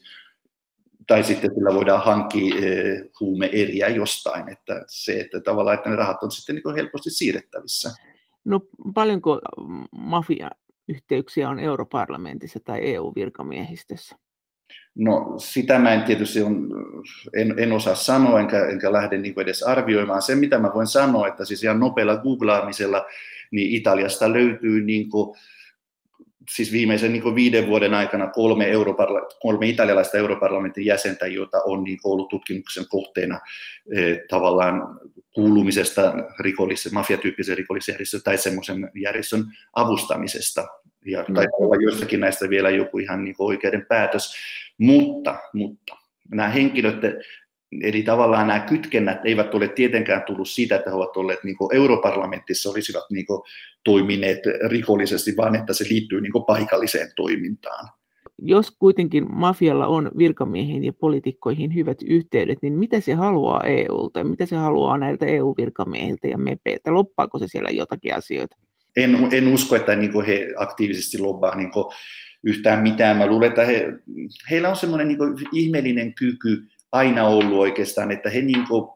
[1.08, 6.22] tai sitten sillä voidaan hankkia eh, huumeeriä jostain, että se, että tavallaan että ne rahat
[6.22, 7.90] on sitten niin helposti siirrettävissä.
[8.44, 8.60] No
[8.94, 9.40] paljonko
[9.90, 14.16] mafia-yhteyksiä on europarlamentissa tai EU-virkamiehistössä?
[14.94, 16.68] No sitä mä en tietysti on,
[17.36, 20.22] en, en osaa sanoa, enkä, enkä lähde niin edes arvioimaan.
[20.22, 23.06] Se, mitä mä voin sanoa, että siis ihan nopealla googlaamisella,
[23.50, 25.36] niin Italiasta löytyy niin kuin,
[26.48, 31.98] siis viimeisen niin viiden vuoden aikana kolme, europarla- kolme italialaista europarlamentin jäsentä, joita on niin
[32.04, 33.40] ollut tutkimuksen kohteena
[33.96, 35.00] eh, tavallaan
[35.34, 40.66] kuulumisesta rikollis- mafiatyyppisen rikollisjärjestön tai semmoisen järjestön avustamisesta.
[41.04, 41.34] Ja mm.
[41.34, 44.34] taitaa olla joissakin näistä vielä joku ihan niin oikeuden päätös.
[44.78, 45.96] Mutta, mutta
[46.30, 47.00] nämä henkilöt
[47.82, 52.70] Eli tavallaan nämä kytkennät eivät ole tietenkään tullut siitä, että he ovat olleet niin europarlamentissa,
[52.70, 53.26] olisivat niin
[53.84, 57.88] toimineet rikollisesti, vaan että se liittyy niin paikalliseen toimintaan.
[58.42, 64.24] Jos kuitenkin mafialla on virkamiehiin ja poliitikkoihin hyvät yhteydet, niin mitä se haluaa EUlta?
[64.24, 66.94] Mitä se haluaa näiltä EU-virkamiehiltä ja MEPeiltä?
[66.94, 68.56] Loppaako se siellä jotakin asioita?
[68.96, 71.70] En, en usko, että niin he aktiivisesti lobbaa niin
[72.42, 73.16] yhtään mitään.
[73.16, 73.92] Mä luulen, että he,
[74.50, 75.18] heillä on semmoinen niin
[75.52, 78.90] ihmeellinen kyky aina ollut oikeastaan, että he niin kuin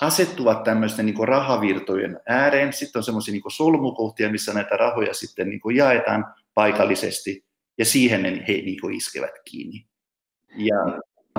[0.00, 2.72] asettuvat tämmöisten niin rahavirtojen ääreen.
[2.72, 7.44] Sitten on semmoisia niin solmukohtia, missä näitä rahoja sitten niin jaetaan paikallisesti,
[7.78, 9.86] ja siihen he niin iskevät kiinni.
[10.56, 10.76] Ja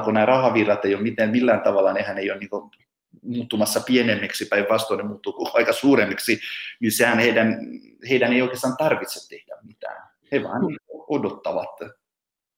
[0.04, 2.50] kun nämä rahavirrat ei ole mitään, millään tavalla, nehän ei ole niin
[3.22, 6.40] muuttumassa pienemmiksi, päinvastoin ne muuttuu aika suuremmiksi,
[6.80, 7.58] niin sehän heidän,
[8.10, 10.10] heidän ei oikeastaan tarvitse tehdä mitään.
[10.32, 10.62] He vaan
[11.08, 11.80] odottavat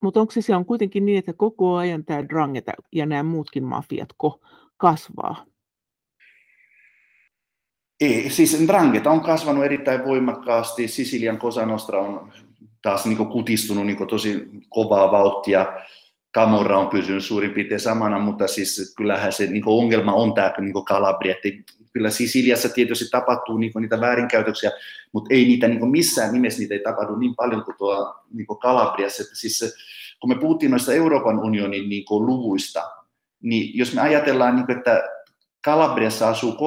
[0.01, 3.63] mutta onko se, se on kuitenkin niin, että koko ajan tämä Drangeta ja nämä muutkin
[3.63, 4.39] mafiat ko
[4.77, 5.45] kasvaa?
[8.02, 12.31] Ei, siis Drangheta on kasvanut erittäin voimakkaasti, Sisilian Cosa Nostra on
[12.81, 15.65] taas niin kutistunut niin tosi kovaa vauhtia,
[16.35, 20.73] Camorra on pysynyt suurin piirtein samana, mutta siis kyllähän se niin ongelma on tämä niin
[20.73, 24.71] Calabria, että kyllä Sisiliassa tietysti tapahtuu niin niitä väärinkäytöksiä,
[25.13, 29.23] mutta ei niitä niin missään nimessä niitä ei tapahdu niin paljon kuin tuo niin Kalabriassa,
[29.23, 29.75] että siis
[30.19, 32.83] kun me puhuttiin noista Euroopan unionin niin luvuista,
[33.41, 35.04] niin jos me ajatellaan, niin että
[35.65, 36.58] Kalabriassa asuu 3,6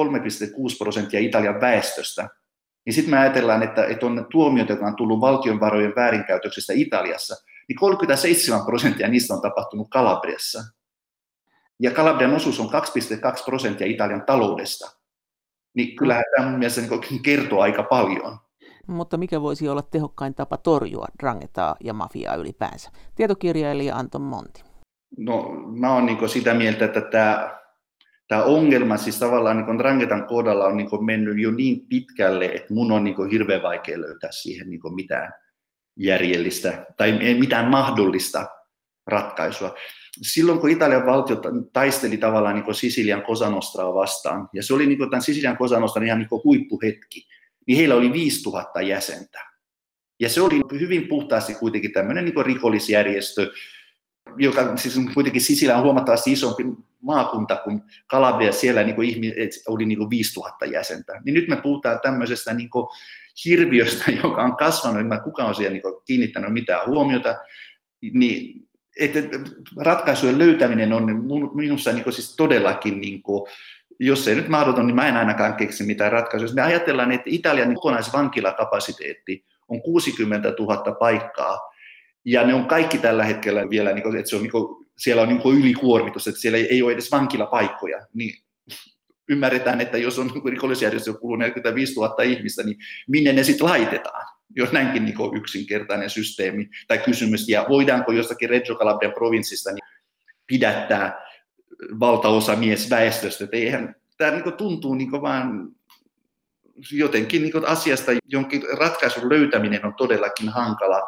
[0.77, 2.29] prosenttia Italian väestöstä,
[2.85, 7.35] niin sitten me ajatellaan, että, että on tuomiot, jotka on tullut valtionvarojen väärinkäytöksestä Italiassa,
[7.67, 10.63] niin 37 prosenttia niistä on tapahtunut Kalabriassa.
[11.79, 15.00] Ja Kalabrian osuus on 2,2 prosenttia Italian taloudesta.
[15.73, 18.37] Niin kyllähän tämä mun mielestä niin kertoo aika paljon.
[18.87, 22.91] Mutta mikä voisi olla tehokkain tapa torjua drangetaa ja mafiaa ylipäänsä?
[23.15, 24.63] Tietokirjailija Anton Monti.
[25.17, 25.49] No
[25.79, 27.59] mä oon niin sitä mieltä, että tämä,
[28.27, 32.91] tämä ongelma siis tavallaan niin Drangetan kohdalla on niin mennyt jo niin pitkälle, että mun
[32.91, 35.33] on niin hirveän vaikea löytää siihen niin mitään
[35.95, 38.45] järjellistä tai mitään mahdollista
[39.07, 39.75] ratkaisua.
[40.21, 41.41] Silloin kun Italian valtio
[41.73, 46.43] taisteli tavallaan niin Sisilian Kosanostraa vastaan, ja se oli niin tämän Sisilian Kosanostran ihan niin
[46.43, 47.27] huippuhetki,
[47.67, 49.51] niin heillä oli 5000 jäsentä.
[50.19, 53.51] Ja se oli hyvin puhtaasti kuitenkin tämmöinen niin rikollisjärjestö,
[54.37, 56.63] joka siis kuitenkin Sisillä on huomattavasti isompi
[57.01, 59.09] maakunta kuin Kalabria, siellä niin kuin
[59.67, 61.21] oli niin kuin 5000 jäsentä.
[61.25, 62.69] Niin nyt me puhutaan tämmöisestä niin
[63.45, 67.35] hirviöstä, joka on kasvanut, mä kukaan on siellä niin kiinnittänyt mitään huomiota,
[68.13, 68.60] niin
[68.99, 69.19] että
[69.77, 71.21] ratkaisujen löytäminen on
[71.53, 73.51] minussa niin kuin siis todellakin, niin kuin,
[73.99, 76.47] jos ei nyt mahdoton, niin mä en ainakaan keksi mitään ratkaisuja.
[76.47, 81.59] Jos me ajatellaan, että Italian kokonaisvankilakapasiteetti on 60 000 paikkaa,
[82.25, 85.21] ja ne on kaikki tällä hetkellä vielä, niin kuin, että se on, niin kuin, siellä
[85.21, 88.41] on niin kuin ylikuormitus, että siellä ei ole edes vankilapaikkoja, niin
[89.29, 92.77] ymmärretään, että jos on niin rikollisjärjestö, kuluu 45 000 ihmistä, niin
[93.07, 94.25] minne ne sitten laitetaan?
[94.55, 99.87] Jos näinkin niin yksinkertainen systeemi tai kysymys, ja voidaanko jostakin Reggio Calabrian provinssista niin
[100.47, 101.25] pidättää
[101.99, 105.71] valtaosa miesväestöstä, että eihän tämä niin tuntuu niin vaan
[106.91, 111.01] jotenkin niin asiasta jonkin ratkaisun löytäminen on todellakin hankala.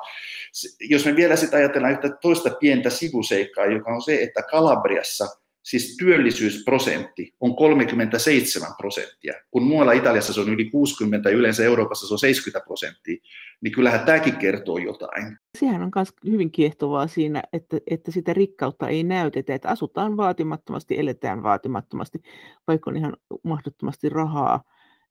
[0.79, 5.27] Jos me vielä sitä ajatellaan yhtä toista pientä sivuseikkaa, joka on se, että Kalabriassa–
[5.63, 12.07] siis työllisyysprosentti on 37 prosenttia, kun muualla Italiassa se on yli 60 ja yleensä Euroopassa
[12.07, 13.17] se on 70 prosenttia,
[13.61, 15.37] niin kyllähän tämäkin kertoo jotain.
[15.59, 20.99] Sehän on myös hyvin kiehtovaa siinä, että, että sitä rikkautta ei näytetä, että asutaan vaatimattomasti,
[20.99, 22.19] eletään vaatimattomasti,
[22.67, 24.63] vaikka on ihan mahdottomasti rahaa.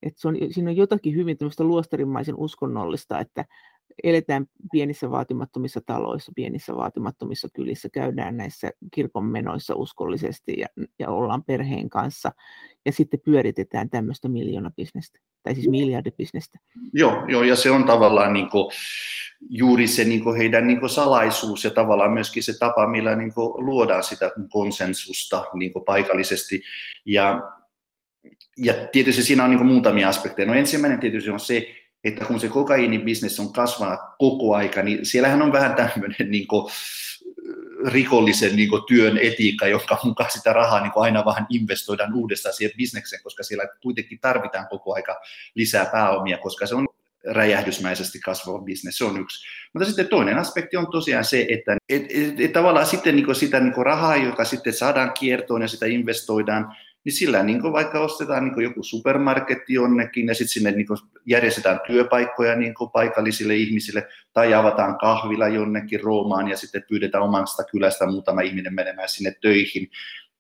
[0.03, 3.44] Että se on, siinä on jotakin hyvin luostarimaisen uskonnollista, että
[4.05, 10.66] eletään pienissä vaatimattomissa taloissa, pienissä vaatimattomissa kylissä, käydään näissä kirkon menoissa uskollisesti ja,
[10.99, 12.32] ja ollaan perheen kanssa
[12.86, 16.59] ja sitten pyöritetään tämmöistä miljoonabisnestä, tai siis miljardibisnestä.
[16.93, 18.72] Joo, joo ja se on tavallaan niin kuin,
[19.49, 23.34] juuri se niin kuin heidän niin kuin salaisuus ja tavallaan myöskin se tapa, millä niin
[23.34, 26.62] kuin, luodaan sitä konsensusta niin kuin paikallisesti.
[27.07, 27.53] Ja,
[28.57, 30.49] ja tietysti siinä on niin muutamia aspekteja.
[30.49, 35.42] No ensimmäinen tietysti on se, että kun se kokaiinibisnes on kasvanut koko aika, niin siellähän
[35.42, 36.72] on vähän tämmöinen niin kuin,
[37.86, 42.55] rikollisen niin kuin, työn etiikka, jonka mukaan sitä rahaa niin kuin, aina vähän investoidaan uudestaan
[42.55, 45.20] siihen bisnekseen, koska siellä kuitenkin tarvitaan koko aika
[45.55, 46.88] lisää pääomia, koska se on
[47.24, 49.46] räjähdysmäisesti kasvava bisnes, se on yksi.
[49.72, 53.61] Mutta sitten toinen aspekti on tosiaan se, että et, et, et tavallaan sitten niin sitä
[53.61, 58.44] niin rahaa, joka sitten saadaan kiertoon ja sitä investoidaan, niin sillä niin kuin vaikka ostetaan
[58.44, 63.57] niin kuin joku supermarketti jonnekin ja sitten sinne niin kuin järjestetään työpaikkoja niin kuin paikallisille
[63.57, 69.34] ihmisille tai avataan kahvila jonnekin Roomaan ja sitten pyydetään omasta kylästä muutama ihminen menemään sinne
[69.42, 69.90] töihin.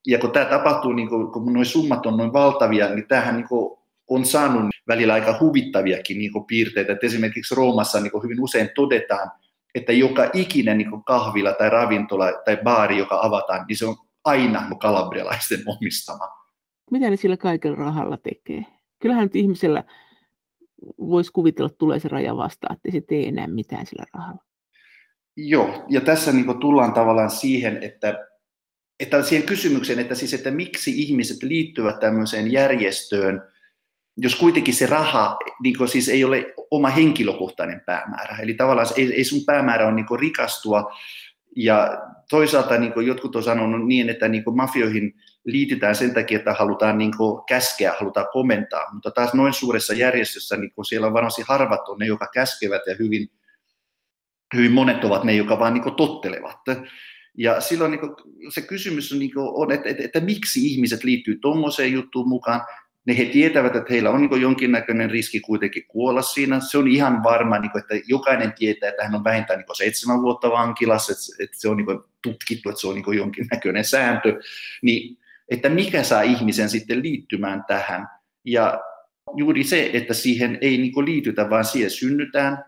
[0.06, 3.48] Ja kun tämä tapahtuu, niin kuin, kun nuo summat on noin valtavia, niin tämähän niin
[3.48, 6.92] kuin on saanut välillä aika huvittaviakin niin kuin piirteitä.
[6.92, 9.30] Et esimerkiksi Roomassa niin kuin hyvin usein todetaan,
[9.74, 14.68] että joka ikinen niin kahvila tai ravintola tai baari, joka avataan, niin se on aina
[14.80, 16.41] kalabrialaisten omistama
[16.92, 18.66] mitä ne sillä kaikella rahalla tekee?
[18.98, 19.84] Kyllähän nyt ihmisellä
[20.98, 24.44] voisi kuvitella, että tulee se raja vastaan, että se tee enää mitään sillä rahalla.
[25.36, 28.28] Joo, ja tässä niin tullaan tavallaan siihen, että,
[29.00, 33.42] että siihen kysymykseen, että, siis, että miksi ihmiset liittyvät tämmöiseen järjestöön,
[34.16, 38.36] jos kuitenkin se raha niin siis ei ole oma henkilökohtainen päämäärä.
[38.36, 40.92] Eli tavallaan ei, ei sun päämäärä ole niin rikastua,
[41.56, 41.98] ja
[42.30, 45.14] toisaalta niin jotkut on sanonut niin, että niin mafioihin
[45.44, 50.56] liitytään sen takia, että halutaan niin kuin käskeä, halutaan komentaa, mutta taas noin suuressa järjestössä
[50.56, 53.30] niin kuin siellä on varmasti harvat on ne, jotka käskevät ja hyvin,
[54.54, 56.58] hyvin monet ovat ne, jotka vaan niin kuin tottelevat.
[57.38, 58.14] Ja silloin niin kuin,
[58.48, 62.60] se kysymys on, niin kuin, on että, että, että, miksi ihmiset liittyy tuommoiseen juttuun mukaan,
[63.06, 66.60] ne he tietävät, että heillä on niin jonkinnäköinen riski kuitenkin kuolla siinä.
[66.60, 70.22] Se on ihan varma, niin kuin, että jokainen tietää, että hän on vähintään niin seitsemän
[70.22, 74.40] vuotta vankilassa, että, että se on niin tutkittu, että se on niin jonkinnäköinen sääntö.
[74.82, 75.18] Niin,
[75.52, 78.08] että mikä saa ihmisen sitten liittymään tähän.
[78.44, 78.80] Ja
[79.36, 82.64] juuri se, että siihen ei niin liitytä, vaan siihen synnytään.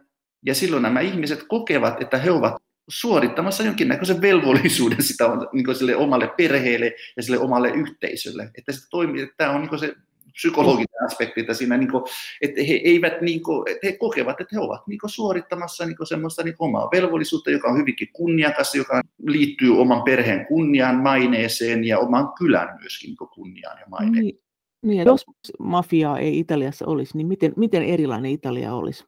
[0.47, 6.31] Ja silloin nämä ihmiset kokevat, että he ovat suorittamassa jonkinnäköisen velvollisuuden sitä niin sille omalle
[6.37, 8.51] perheelle ja sille omalle yhteisölle.
[8.59, 9.95] Että se toimii, että tämä on niin se
[10.35, 12.05] psykologinen aspekti, että, siinä, niin kuin,
[12.41, 15.97] että he eivät, niin kuin, että he kokevat, että he ovat niin kuin, suorittamassa niin
[15.97, 20.97] kuin, semmoista niin kuin, omaa velvollisuutta, joka on hyvinkin kunniakas, joka liittyy oman perheen kunniaan,
[20.97, 24.25] maineeseen ja oman kylän myöskin niin kuin, kunniaan ja maineeseen.
[24.25, 24.41] Niin,
[24.83, 25.25] niin, jos
[25.59, 29.05] mafiaa ei Italiassa olisi, niin miten, miten erilainen Italia olisi?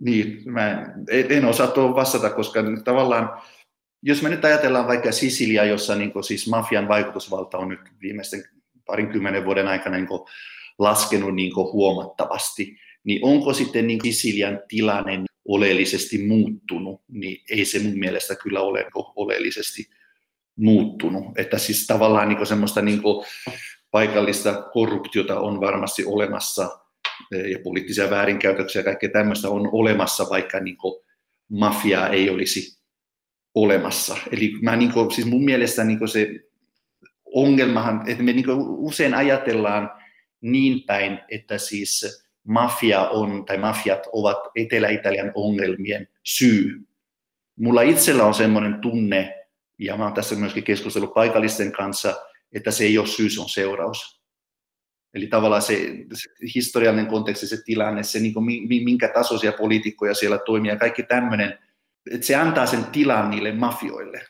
[0.00, 0.70] Niin, mä
[1.10, 3.42] en, en osaa tuohon vastata, koska tavallaan,
[4.02, 8.44] jos me nyt ajatellaan vaikka Sisilia, jossa niin kuin, siis mafian vaikutusvalta on nyt viimeisten
[8.88, 10.20] parinkymmenen vuoden aikana niin kuin,
[10.78, 17.78] laskenut niin kuin, huomattavasti, niin onko sitten niin Sisilian tilanne oleellisesti muuttunut, niin ei se
[17.78, 19.88] mun mielestä kyllä ole niin oleellisesti
[20.58, 21.24] muuttunut.
[21.38, 23.02] Että siis tavallaan niin semmoista niin
[23.90, 26.80] paikallista korruptiota on varmasti olemassa,
[27.50, 30.76] ja poliittisia väärinkäytöksiä ja kaikkea tämmöistä on olemassa, vaikka niin
[31.50, 32.78] mafiaa ei olisi
[33.54, 34.16] olemassa.
[34.32, 36.28] Eli mä niin kuin, siis mun mielestä niin se
[37.34, 38.46] ongelmahan, että me niin
[38.78, 39.90] usein ajatellaan
[40.40, 46.88] niin päin, että siis mafia on, tai mafiat ovat Etelä-Italian ongelmien syy.
[47.56, 49.34] Mulla itsellä on semmoinen tunne,
[49.78, 52.16] ja mä oon tässä myöskin keskustellut paikallisten kanssa,
[52.52, 54.22] että se ei ole syy, se on seuraus.
[55.14, 55.74] Eli tavallaan se,
[56.14, 58.44] se historiallinen konteksti, se tilanne, se niin kuin,
[58.84, 61.58] minkä tasoisia poliitikkoja siellä toimii ja kaikki tämmöinen,
[62.10, 64.26] että se antaa sen tilan niille mafioille.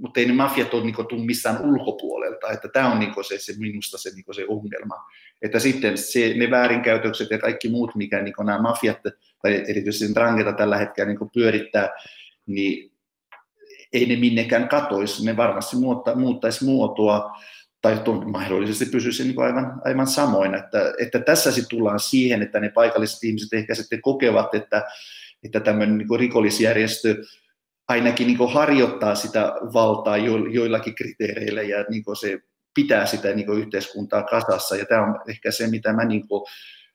[0.00, 2.50] Mutta ei ne mafiat ole niin tule missään ulkopuolelta.
[2.50, 4.94] Että tämä on niin se, se, minusta se, niin se ongelma.
[5.42, 8.98] Että sitten se, ne väärinkäytökset ja kaikki muut, mikä niin nämä mafiat,
[9.42, 11.88] tai erityisesti Drangeta tällä hetkellä niin pyörittää,
[12.46, 12.92] niin
[13.92, 15.26] ei ne minnekään katoisi.
[15.26, 15.76] Ne varmasti
[16.14, 17.36] muuttaisi muotoa
[17.82, 20.54] tai mahdollisesti pysyisi niin aivan, aivan samoin.
[20.54, 24.82] Että, että tässä sitten tullaan siihen, että ne paikalliset ihmiset ehkä sitten kokevat, että,
[25.44, 27.16] että tämmöinen niin rikollisjärjestö
[27.90, 32.40] ainakin niin harjoittaa sitä valtaa jo, joillakin kriteereillä ja niin se
[32.74, 34.76] pitää sitä niin yhteiskuntaa kasassa.
[34.76, 36.22] Ja tämä on ehkä se, mitä mä niin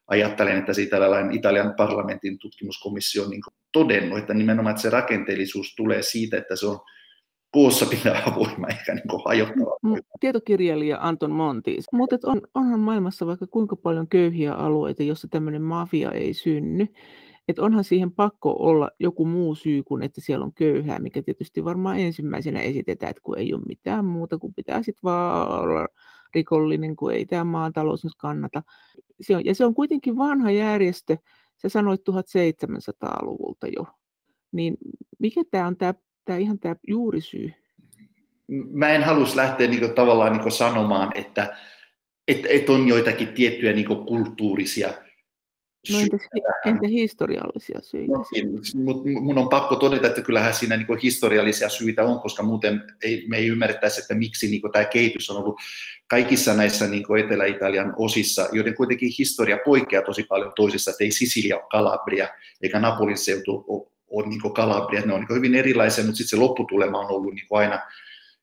[0.08, 0.98] ajattelen, että siitä
[1.32, 3.42] Italian parlamentin tutkimuskomissio on niin
[3.72, 6.80] todennut, että nimenomaan että se rakenteellisuus tulee siitä, että se on
[7.52, 9.98] koossa pitää voima eikä niin hajottava voima.
[10.20, 16.12] Tietokirjailija Anton Monti, mutta on, onhan maailmassa vaikka kuinka paljon köyhiä alueita, jossa tämmöinen mafia
[16.12, 16.88] ei synny.
[17.48, 21.64] Että onhan siihen pakko olla joku muu syy kuin, että siellä on köyhää, mikä tietysti
[21.64, 25.88] varmaan ensimmäisenä esitetään, että kun ei ole mitään muuta, kun pitää sitten vaan olla
[26.36, 28.64] rikollinen, kun ei tämä maatalous nyt kannata.
[29.22, 31.18] Se on, ja se on kuitenkin vanha järjestö,
[31.62, 33.86] sä sanoit 1700-luvulta jo.
[34.52, 34.78] Niin
[35.20, 35.94] mikä tämä on tämä
[36.26, 37.54] tämä ihan tämä juurisyy?
[38.72, 41.58] Mä en halus lähteä niin kuin, tavallaan niin kuin sanomaan, että,
[42.28, 44.94] että, että on joitakin tiettyjä niin kuin, kulttuurisia
[45.92, 46.18] No entä,
[46.66, 48.14] entä historiallisia syitä?
[48.14, 48.26] No,
[48.76, 53.26] mutta mun on pakko todeta, että kyllähän siinä niin historiallisia syitä on, koska muuten ei,
[53.28, 55.60] me ei ymmärrettäisi, että miksi niin tämä kehitys on ollut
[56.08, 61.56] kaikissa näissä niin Etelä-Italian osissa, joiden kuitenkin historia poikkeaa tosi paljon toisista, että ei Sisilia
[61.56, 62.28] ole Calabria,
[62.62, 66.44] eikä Napolin seutu ole on niin Kalabria, ne on niin hyvin erilaisia, mutta sitten se
[66.44, 67.80] lopputulema on ollut niin aina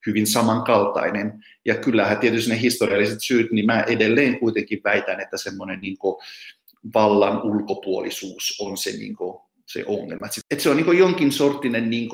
[0.07, 1.45] hyvin samankaltainen.
[1.65, 5.97] Ja kyllähän tietysti ne historialliset syyt, niin mä edelleen kuitenkin väitän, että semmoinen niin
[6.95, 10.27] vallan ulkopuolisuus on se, niin kuin, se ongelma.
[10.51, 12.09] Että se on niin jonkin sortinen niin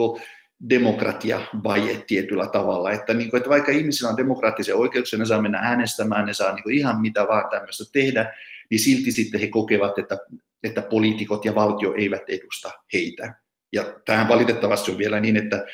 [0.70, 5.58] demokratia-vaje tietyllä tavalla, että, niin kuin, että vaikka ihmisillä on demokraattisia oikeuksia, ne saa mennä
[5.58, 8.34] äänestämään, ne saa niin kuin, ihan mitä vaan tämmöistä tehdä,
[8.70, 10.18] niin silti sitten he kokevat, että,
[10.62, 13.34] että poliitikot ja valtio eivät edusta heitä.
[13.72, 15.66] Ja tähän valitettavasti on vielä niin, että,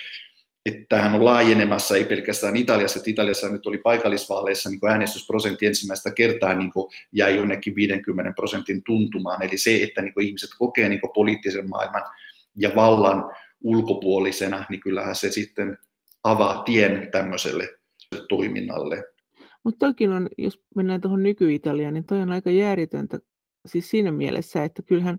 [0.67, 6.11] että tähän on laajenemassa, ei pelkästään Italiassa, että Italiassa nyt oli paikallisvaaleissa niin äänestysprosentti ensimmäistä
[6.11, 6.71] kertaa niin
[7.12, 9.43] jäi jonnekin 50 prosentin tuntumaan.
[9.43, 12.03] Eli se, että niin ihmiset kokee niin poliittisen maailman
[12.57, 13.31] ja vallan
[13.62, 15.79] ulkopuolisena, niin kyllähän se sitten
[16.25, 17.69] avaa tien tämmöiselle
[18.29, 19.05] toiminnalle.
[19.65, 23.19] Mutta toikin on, jos mennään tuohon nyky-Italiaan, niin toi on aika järjetöntä
[23.67, 25.19] siis siinä mielessä, että kyllähän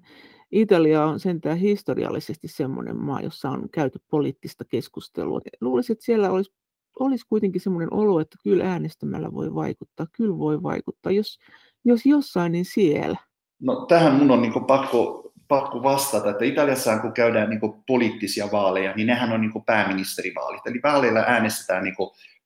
[0.52, 5.39] Italia on sentään historiallisesti semmoinen maa, jossa on käyty poliittista keskustelua.
[5.62, 6.54] Luulisin, että siellä olisi,
[7.00, 11.12] olisi kuitenkin semmoinen olo, että kyllä äänestämällä voi vaikuttaa, kyllä voi vaikuttaa.
[11.12, 11.39] Jos,
[11.86, 13.18] jos jossain, niin siellä.
[13.62, 18.93] No tähän mun on niin pakko, pakko vastata, että Italiassa kun käydään niin poliittisia vaaleja,
[18.96, 20.68] niin nehän on niin pääministerivaalit.
[20.68, 21.96] Eli vaaleilla äänestetään niin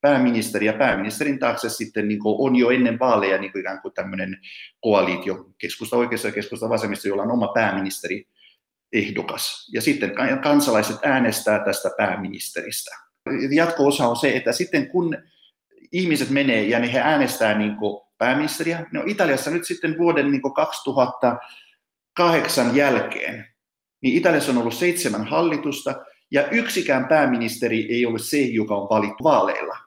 [0.01, 3.93] pääministeri ja pääministerin taakse sitten niin kuin on jo ennen vaaleja niin kuin ikään kuin
[3.93, 4.37] tämmöinen
[4.81, 8.27] koalitio, keskusta oikeassa ja keskusta vasemmista, jolla on oma pääministeri
[8.93, 9.69] ehdokas.
[9.73, 10.11] Ja sitten
[10.43, 12.91] kansalaiset äänestää tästä pääministeristä.
[13.51, 15.17] Jatko-osa on se, että sitten kun
[15.91, 20.53] ihmiset menee ja he äänestää niin kuin pääministeriä, no Italiassa nyt sitten vuoden niin kuin
[20.53, 23.45] 2008 jälkeen,
[24.01, 25.95] niin Italiassa on ollut seitsemän hallitusta,
[26.31, 29.77] ja yksikään pääministeri ei ole se, joka on valittu vaaleilla.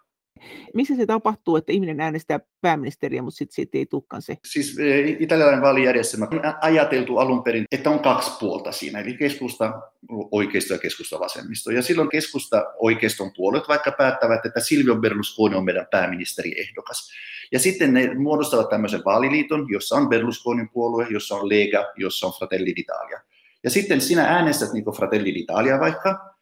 [0.74, 4.36] Missä se tapahtuu, että ihminen äänestää pääministeriä, mutta sitten siitä ei tulekaan se?
[4.44, 9.82] Siis e, italialainen vaalijärjestelmä on ajateltu alun perin, että on kaksi puolta siinä, eli keskusta
[10.30, 11.70] oikeisto ja keskusta vasemmisto.
[11.70, 17.10] Ja silloin keskusta oikeiston puolet vaikka päättävät, että Silvio Berlusconi on meidän pääministeriehdokas.
[17.52, 22.32] Ja sitten ne muodostavat tämmöisen vaaliliiton, jossa on Berlusconin puolue, jossa on Lega, jossa on
[22.38, 23.20] Fratelli d'Italia.
[23.64, 26.32] Ja sitten sinä äänestät niin Fratelli d'Italia vaikka,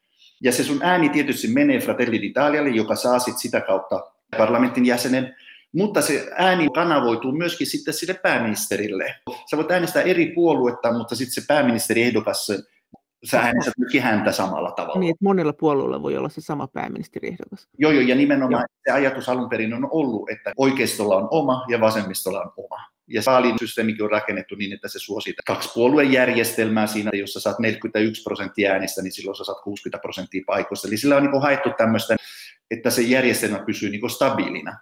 [0.42, 5.36] ja se sun ääni tietysti menee Fratelli d'Italialle, joka saa sit sitä kautta parlamentin jäsenen,
[5.72, 9.14] mutta se ääni kanavoituu myöskin sitten sille pääministerille.
[9.50, 12.52] Sä voit äänestää eri puoluetta, mutta sitten se pääministeriehdokas,
[13.24, 15.00] sä äänestät myöskin häntä samalla tavalla.
[15.00, 17.68] Niin, että monella puolueella voi olla se sama pääministeriehdokas.
[17.78, 18.82] Joo, joo, ja nimenomaan joo.
[18.84, 22.76] se ajatus alun perin on ollut, että oikeistolla on oma ja vasemmistolla on oma.
[23.08, 28.72] Ja vaalisysteemikin on rakennettu niin, että se suosii kaksi puoluejärjestelmää siinä, jossa saat 41 prosenttia
[28.72, 30.88] äänistä, niin silloin sä saat 60 prosenttia paikoista.
[30.88, 32.16] Eli sillä on niin haettu tämmöistä,
[32.70, 34.78] että se järjestelmä pysyy niin stabiilina.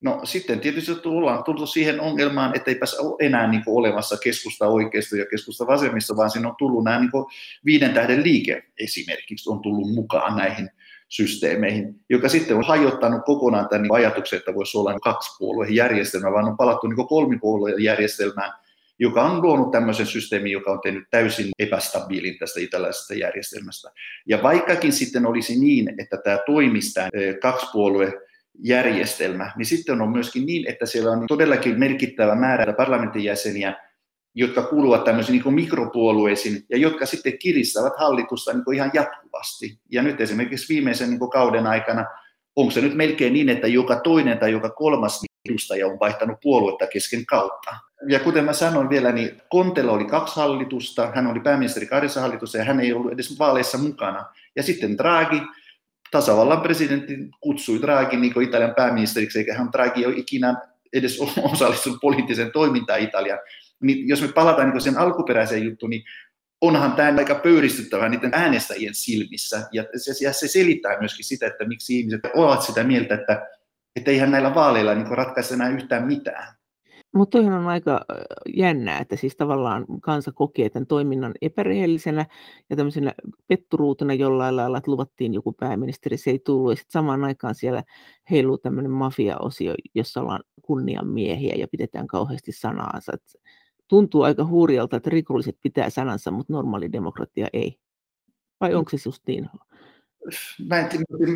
[0.00, 5.16] No sitten tietysti tullaan tultu siihen ongelmaan, että eipä ole enää niin olemassa keskusta oikeisto
[5.16, 7.10] ja keskusta vasemmista, vaan siinä on tullut nämä niin
[7.64, 10.70] viiden tähden liike esimerkiksi on tullut mukaan näihin
[11.08, 16.48] systeemeihin, joka sitten on hajottanut kokonaan tämän ajatuksen, että voisi olla kaksi puolueen järjestelmä, vaan
[16.48, 18.52] on palattu niin kolmipuolueen järjestelmään,
[18.98, 23.90] joka on luonut tämmöisen systeemin, joka on tehnyt täysin epästabiilin tästä italaisesta järjestelmästä.
[24.26, 27.08] Ja vaikkakin sitten olisi niin, että tämä toimisi tämä
[27.42, 28.12] kaksipuolue
[28.64, 33.76] järjestelmä, niin sitten on myöskin niin, että siellä on todellakin merkittävä määrä parlamentin jäseniä,
[34.34, 39.78] jotka kuuluvat tämmöisiin niin mikropuolueisiin ja jotka sitten kiristävät hallitusta niin ihan jatkuvasti.
[39.92, 42.06] Ja nyt esimerkiksi viimeisen niin kauden aikana,
[42.56, 46.86] onko se nyt melkein niin, että joka toinen tai joka kolmas edustaja on vaihtanut puoluetta
[46.86, 47.76] kesken kautta.
[48.08, 52.58] Ja kuten mä sanoin vielä, niin Kontela oli kaksi hallitusta, hän oli pääministeri kahdessa hallitussa
[52.58, 54.24] ja hän ei ollut edes vaaleissa mukana.
[54.56, 55.42] Ja sitten Draghi,
[56.10, 60.54] tasavallan presidentti kutsui Draghi niin Italian pääministeriksi, eikä hän Draghi ole ikinä
[60.92, 61.18] edes
[61.52, 63.38] osallistunut poliittiseen toimintaan Italian
[63.82, 66.02] niin jos me palataan niin sen alkuperäiseen juttuun, niin
[66.60, 69.68] onhan tämä aika pöyristyttävää niiden äänestäjien silmissä.
[69.72, 73.46] Ja se, ja se selittää myöskin sitä, että miksi ihmiset ovat sitä mieltä, että,
[73.96, 76.58] että eihän näillä vaaleilla niin ratkaista enää yhtään mitään.
[77.14, 78.04] Mutta toihan on aika
[78.56, 82.26] jännää, että siis tavallaan kansa kokee tämän toiminnan epärehellisenä
[82.70, 83.12] ja tämmöisenä
[83.46, 86.72] petturuutena jollain lailla, että luvattiin joku pääministeri, se ei tullut.
[86.72, 87.82] Ja sitten samaan aikaan siellä
[88.30, 93.12] heiluu tämmöinen mafia-osio, jossa ollaan kunnianmiehiä ja pidetään kauheasti sanaansa.
[93.14, 93.22] Et
[93.88, 97.78] tuntuu aika hurjalta, että rikolliset pitää sanansa, mutta normaali demokratia ei.
[98.60, 99.48] Vai onko se just niin?
[100.68, 100.88] Mä en,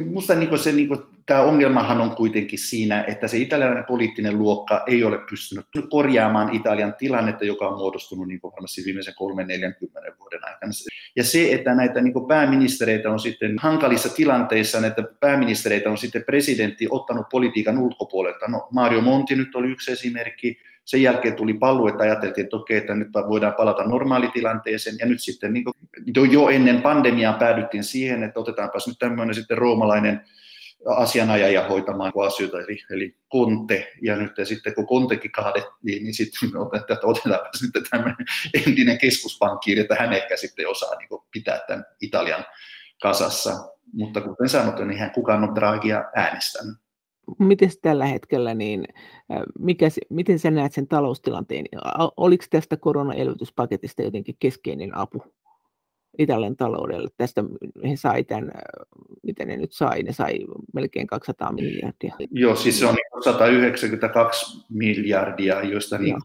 [0.07, 0.88] musta niin se, niin
[1.26, 6.95] tämä ongelmahan on kuitenkin siinä, että se italialainen poliittinen luokka ei ole pystynyt korjaamaan Italian
[6.99, 10.72] tilannetta, joka on muodostunut niin varmasti viimeisen 3-40 vuoden aikana.
[11.16, 16.86] Ja se, että näitä niin pääministereitä on sitten hankalissa tilanteissa, että pääministereitä on sitten presidentti
[16.90, 18.49] ottanut politiikan ulkopuolelta.
[18.49, 22.76] No, Mario Monti nyt oli yksi esimerkki, sen jälkeen tuli pallu, että ajateltiin, että okei,
[22.76, 24.97] että nyt voidaan palata normaalitilanteeseen.
[24.99, 29.59] Ja nyt sitten niin kuin, jo ennen pandemiaa päädyttiin siihen, että otetaanpas nyt tämmöinen sitten
[29.59, 30.20] roomalainen
[30.87, 36.57] asianajaja hoitamaan asioita, eli, eli Konte, ja nyt ja sitten kun Kontekin kaadettiin, niin sitten
[36.57, 42.45] otetaan, otetaan sitten tämmöinen entinen keskuspankkiiri, että hän ehkä sitten osaa niin pitää tämän Italian
[43.03, 43.53] kasassa.
[43.93, 46.76] Mutta kuten sanottu, niin hän kukaan on Draghia äänestänyt.
[47.39, 48.85] Miten tällä hetkellä, niin
[49.59, 51.66] mikä, miten sä näet sen taloustilanteen?
[52.16, 55.23] Oliko tästä koronaelvytyspaketista jotenkin keskeinen apu
[56.18, 57.09] Italian taloudelle?
[57.16, 57.45] Tästä
[57.89, 58.51] he sai tämän,
[59.23, 60.39] miten ne nyt sai, ne sai
[60.75, 62.14] melkein 200 miljardia.
[62.31, 66.16] Joo, siis se on 192 niinku miljardia, joista niin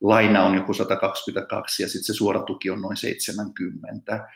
[0.00, 4.28] laina on joku 122 ja sitten se suora tuki on noin 70.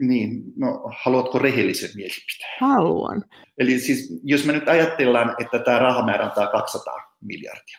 [0.00, 2.50] Niin, no haluatko rehellisen mielipiteen?
[2.60, 3.24] Haluan.
[3.58, 7.78] Eli siis jos me nyt ajatellaan, että tämä rahamäärä on tämä 200 miljardia,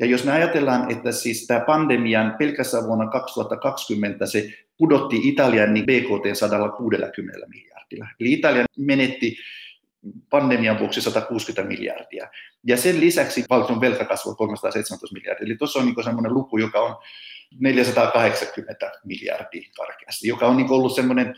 [0.00, 5.86] ja jos me ajatellaan, että siis tämä pandemian pelkästään vuonna 2020 se pudotti Italian niin
[5.86, 8.06] BKT 160 miljardilla.
[8.20, 9.36] Eli Italia menetti
[10.30, 12.28] pandemian vuoksi 160 miljardia.
[12.66, 15.46] Ja sen lisäksi valtion velka kasvoi 317 miljardia.
[15.46, 16.96] Eli tuossa on niin sellainen luku, joka on
[17.60, 21.36] 480 miljardia karkeasti, joka on niin ollut semmoinen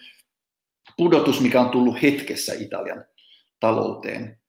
[0.96, 3.04] pudotus, mikä on tullut hetkessä Italian
[3.60, 4.40] talouteen.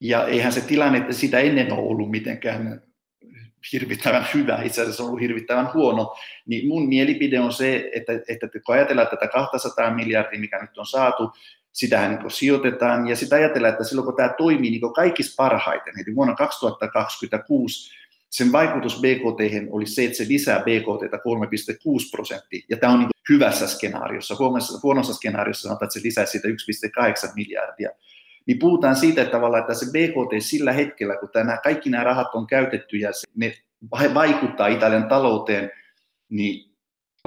[0.00, 2.82] Ja eihän se tilanne sitä ennen ole ollut mitenkään
[3.72, 8.48] hirvittävän hyvä, itse asiassa on ollut hirvittävän huono, niin mun mielipide on se, että, että
[8.66, 11.32] kun ajatellaan tätä 200 miljardia, mikä nyt on saatu,
[11.72, 16.16] sitähän niin sijoitetaan, ja sitä ajatellaan, että silloin kun tämä toimii niin kaikista parhaiten, eli
[16.16, 17.94] vuonna 2026
[18.34, 23.08] sen vaikutus BKT oli se, että se lisää BKT 3,6 prosenttia, ja tämä on niin
[23.28, 24.36] hyvässä skenaariossa.
[24.82, 27.90] Huonossa skenaariossa sanotaan, että se lisää siitä 1,8 miljardia.
[28.46, 32.34] Niin puhutaan siitä, että tavallaan että se BKT sillä hetkellä, kun tämä, kaikki nämä rahat
[32.34, 33.54] on käytetty ja se, ne
[34.14, 35.70] vaikuttaa Italian talouteen,
[36.28, 36.74] niin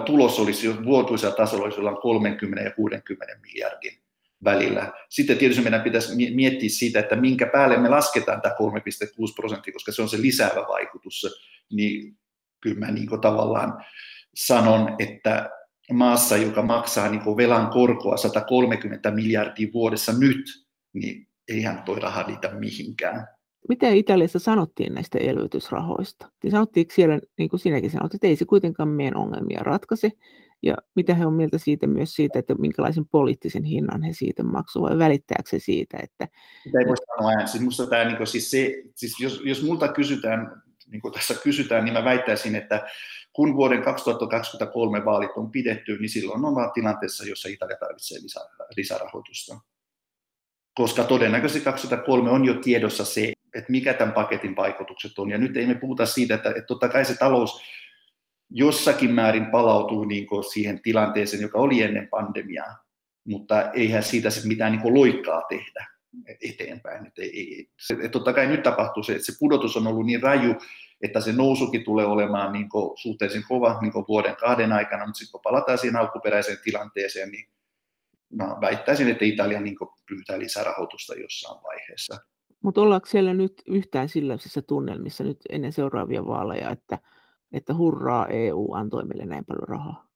[0.05, 3.97] tulos olisi vuotuisella tasolla olisi 30 ja 60 miljardin
[4.43, 4.93] välillä.
[5.09, 9.91] Sitten tietysti meidän pitäisi miettiä siitä, että minkä päälle me lasketaan tämä 3,6 prosenttia, koska
[9.91, 11.25] se on se lisäävä vaikutus.
[11.73, 12.17] Niin
[12.61, 13.85] kyllä mä niin tavallaan
[14.35, 15.49] sanon, että
[15.93, 22.49] maassa, joka maksaa niin velan korkoa 130 miljardia vuodessa nyt, niin eihän toi raha niitä
[22.53, 23.27] mihinkään.
[23.69, 26.29] Mitä Italiassa sanottiin näistä elvytysrahoista?
[26.43, 30.11] Niin sanottiinko siellä, niin kuin sinäkin sanoit, että ei se kuitenkaan meidän ongelmia ratkaise,
[30.63, 34.89] ja mitä he on mieltä siitä myös siitä, että minkälaisen poliittisen hinnan he siitä maksuvat,
[34.89, 36.27] vai välittääkö se siitä, että...
[36.63, 37.47] Sitä ei voi sanoa.
[37.47, 41.33] Siis musta tämä, niin kuin, siis se, siis jos, jos multa kysytään, niin kuin tässä
[41.33, 42.87] kysytään, niin mä väittäisin, että
[43.33, 48.39] kun vuoden 2023 vaalit on pidetty, niin silloin ollaan tilanteessa, jossa Italia tarvitsee lisä,
[48.77, 49.59] lisärahoitusta.
[50.73, 55.29] Koska todennäköisesti 2003 on jo tiedossa se, että mikä tämän paketin vaikutukset on.
[55.29, 57.61] Ja nyt ei me puhuta siitä, että, että totta kai se talous
[58.49, 62.77] jossakin määrin palautuu niin siihen tilanteeseen, joka oli ennen pandemiaa,
[63.23, 65.87] mutta eihän siitä se mitään niin loikkaa tehdä
[66.41, 67.07] eteenpäin.
[67.07, 67.69] Että ei.
[67.79, 70.55] Se, että totta kai nyt tapahtuu se, että se pudotus on ollut niin raju,
[71.01, 75.41] että se nousukin tulee olemaan niin suhteellisen kova niin vuoden kahden aikana, mutta sitten kun
[75.43, 77.45] palataan siihen alkuperäiseen tilanteeseen, niin
[78.33, 79.77] mä väittäisin, että Italia niin
[80.09, 82.17] pyytää lisärahoitusta jossain vaiheessa.
[82.63, 86.99] Mutta ollaanko siellä nyt yhtään sellaisissa tunnelmissa nyt ennen seuraavia vaaleja, että,
[87.51, 90.07] että hurraa EU antoi meille näin paljon rahaa?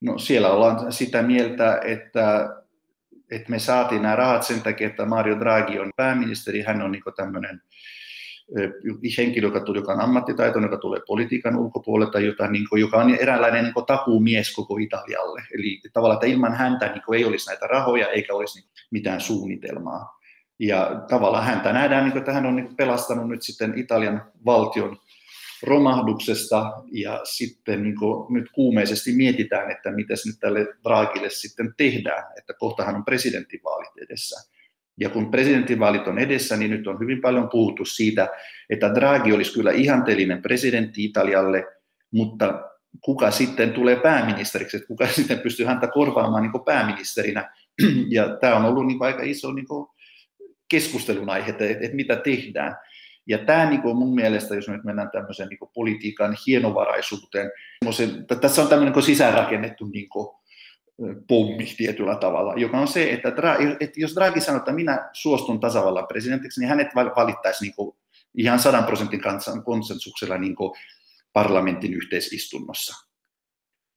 [0.00, 2.56] No siellä ollaan sitä mieltä, että,
[3.30, 7.02] että me saatiin nämä rahat sen takia, että Mario Draghi on pääministeri, hän on niin
[7.16, 7.62] tämmöinen
[9.18, 13.14] henkilö, joka, tuli, joka on ammattitaitoinen, joka tulee politiikan ulkopuolelta, jota, niin kuin, joka on
[13.14, 15.42] eräänlainen niin kuin, takuumies koko Italialle.
[15.54, 19.20] Eli tavallaan, että ilman häntä niin kuin, ei olisi näitä rahoja eikä olisi niin, mitään
[19.20, 20.19] suunnitelmaa.
[20.60, 24.96] Ja tavallaan häntä nähdään, niin kuin, että hän on niin pelastanut nyt sitten Italian valtion
[25.62, 32.24] romahduksesta ja sitten niin kuin, nyt kuumeisesti mietitään, että mitä nyt tälle Draghille sitten tehdään,
[32.38, 34.50] että kohtahan on presidentinvaalit edessä.
[35.00, 38.28] Ja kun presidentinvaalit on edessä, niin nyt on hyvin paljon puhuttu siitä,
[38.70, 41.66] että Draghi olisi kyllä ihanteellinen presidentti Italialle,
[42.10, 42.62] mutta
[43.00, 47.54] kuka sitten tulee pääministeriksi, että kuka sitten pystyy häntä korvaamaan niin pääministerinä.
[48.08, 49.66] Ja tämä on ollut niin aika iso niin
[50.70, 52.76] keskustelun aihe, että, että mitä tehdään.
[53.26, 57.50] Ja tämä niin kuin mun mielestä, jos nyt mennään tämmöiseen niin politiikan hienovaraisuuteen,
[58.40, 60.28] tässä on tämmöinen niin sisäänrakennettu niin kuin,
[61.28, 63.28] pommi tietyllä tavalla, joka on se, että,
[63.80, 67.96] että jos Draghi sanoo, että minä suostun tasavallan presidentiksi, niin hänet valittaisi niin kuin
[68.34, 69.20] ihan sadan prosentin
[69.64, 70.72] konsensuksella niin kuin
[71.32, 73.09] parlamentin yhteisistunnossa.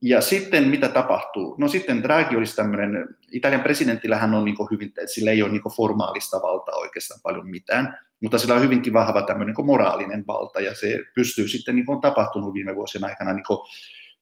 [0.05, 1.55] Ja sitten mitä tapahtuu?
[1.59, 5.61] No sitten Draghi olisi tämmöinen, Italian presidentillä hän on niin hyvin, sillä ei ole niin
[5.75, 10.75] formaalista valtaa oikeastaan paljon mitään, mutta sillä on hyvinkin vahva tämmöinen niin moraalinen valta ja
[10.75, 13.43] se pystyy sitten, niin kuin on tapahtunut viime vuosien aikana, niin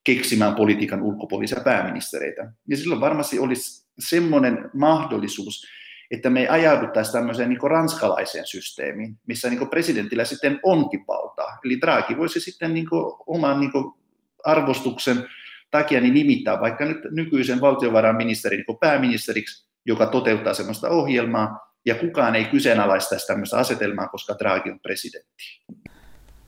[0.03, 2.51] keksimään politiikan ulkopuolisia pääministereitä.
[2.67, 5.67] Ja silloin varmasti olisi semmoinen mahdollisuus,
[6.11, 11.57] että me ei ajauduttaisi tämmöiseen niin ranskalaiseen systeemiin, missä niin presidentillä sitten onkin valtaa.
[11.65, 12.88] Eli Draghi voisi sitten niin
[13.27, 13.71] oman niin
[14.45, 15.17] arvostuksen
[15.72, 22.36] takia niin nimittää vaikka nyt nykyisen valtiovarainministerin niin pääministeriksi, joka toteuttaa sellaista ohjelmaa, ja kukaan
[22.36, 25.43] ei kyseenalaistaisi tämmöistä asetelmaa, koska Draghi on presidentti.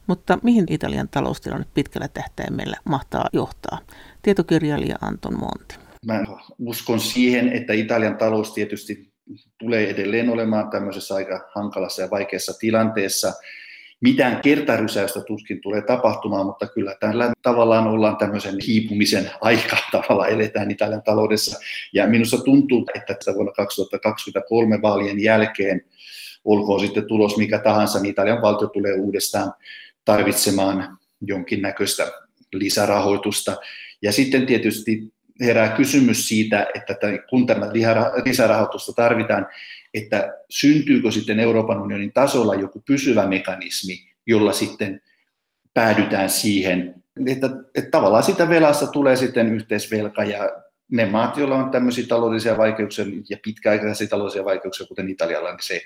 [0.08, 3.80] Mutta mihin Italian taloustilanne pitkällä tähtäimellä mahtaa johtaa?
[4.22, 5.76] Tietokirjailija Anton Monti.
[6.06, 6.24] Mä
[6.60, 9.14] uskon siihen, että Italian talous tietysti
[9.58, 13.34] tulee edelleen olemaan tämmöisessä aika hankalassa ja vaikeassa tilanteessa.
[14.04, 20.72] Mitään kertarysäystä tuskin tulee tapahtumaan, mutta kyllä tällä tavallaan ollaan tämmöisen hiipumisen aika tavalla eletään
[20.72, 21.60] Italian taloudessa.
[21.94, 25.86] Ja minusta tuntuu, että vuonna 2023 vaalien jälkeen
[26.46, 29.54] olkoon sitten tulos mikä tahansa, niin Italian valtio tulee uudestaan
[30.06, 32.12] tarvitsemaan jonkinnäköistä
[32.54, 33.58] lisärahoitusta.
[34.02, 36.96] Ja sitten tietysti herää kysymys siitä, että
[37.30, 37.70] kun tämä
[38.26, 39.48] lisärahoitusta tarvitaan,
[39.94, 43.94] että syntyykö sitten Euroopan unionin tasolla joku pysyvä mekanismi,
[44.26, 45.02] jolla sitten
[45.74, 50.50] päädytään siihen, että, että tavallaan sitä velasta tulee sitten yhteisvelka ja
[50.92, 55.82] ne maat, joilla on tämmöisiä taloudellisia vaikeuksia ja pitkäaikaisia taloudellisia vaikeuksia, kuten Italialla, niin se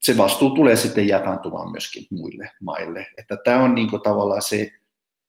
[0.00, 3.06] se vastuu tulee sitten jakaantumaan myöskin muille maille.
[3.16, 4.72] Että tämä on niin tavallaan se,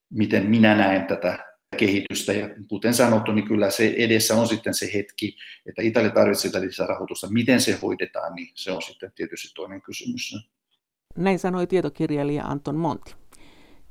[0.10, 1.47] miten minä näen tätä
[1.78, 2.34] kehitystä.
[2.34, 6.88] Ja kuten sanottu, niin kyllä se edessä on sitten se hetki, että Italia tarvitsee lisää
[6.88, 7.28] rahoitusta.
[7.30, 10.36] Miten se hoidetaan, niin se on sitten tietysti toinen kysymys.
[11.18, 13.16] Näin sanoi tietokirjailija Anton Monti.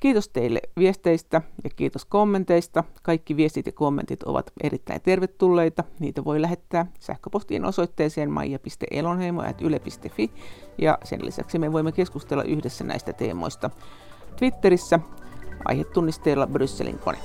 [0.00, 2.84] Kiitos teille viesteistä ja kiitos kommenteista.
[3.02, 5.84] Kaikki viestit ja kommentit ovat erittäin tervetulleita.
[6.00, 10.30] Niitä voi lähettää sähköpostiin osoitteeseen maija.elonheimo.yle.fi
[10.78, 13.70] ja sen lisäksi me voimme keskustella yhdessä näistä teemoista
[14.36, 15.00] Twitterissä
[15.64, 17.18] aihetunnisteella Brysselin kone.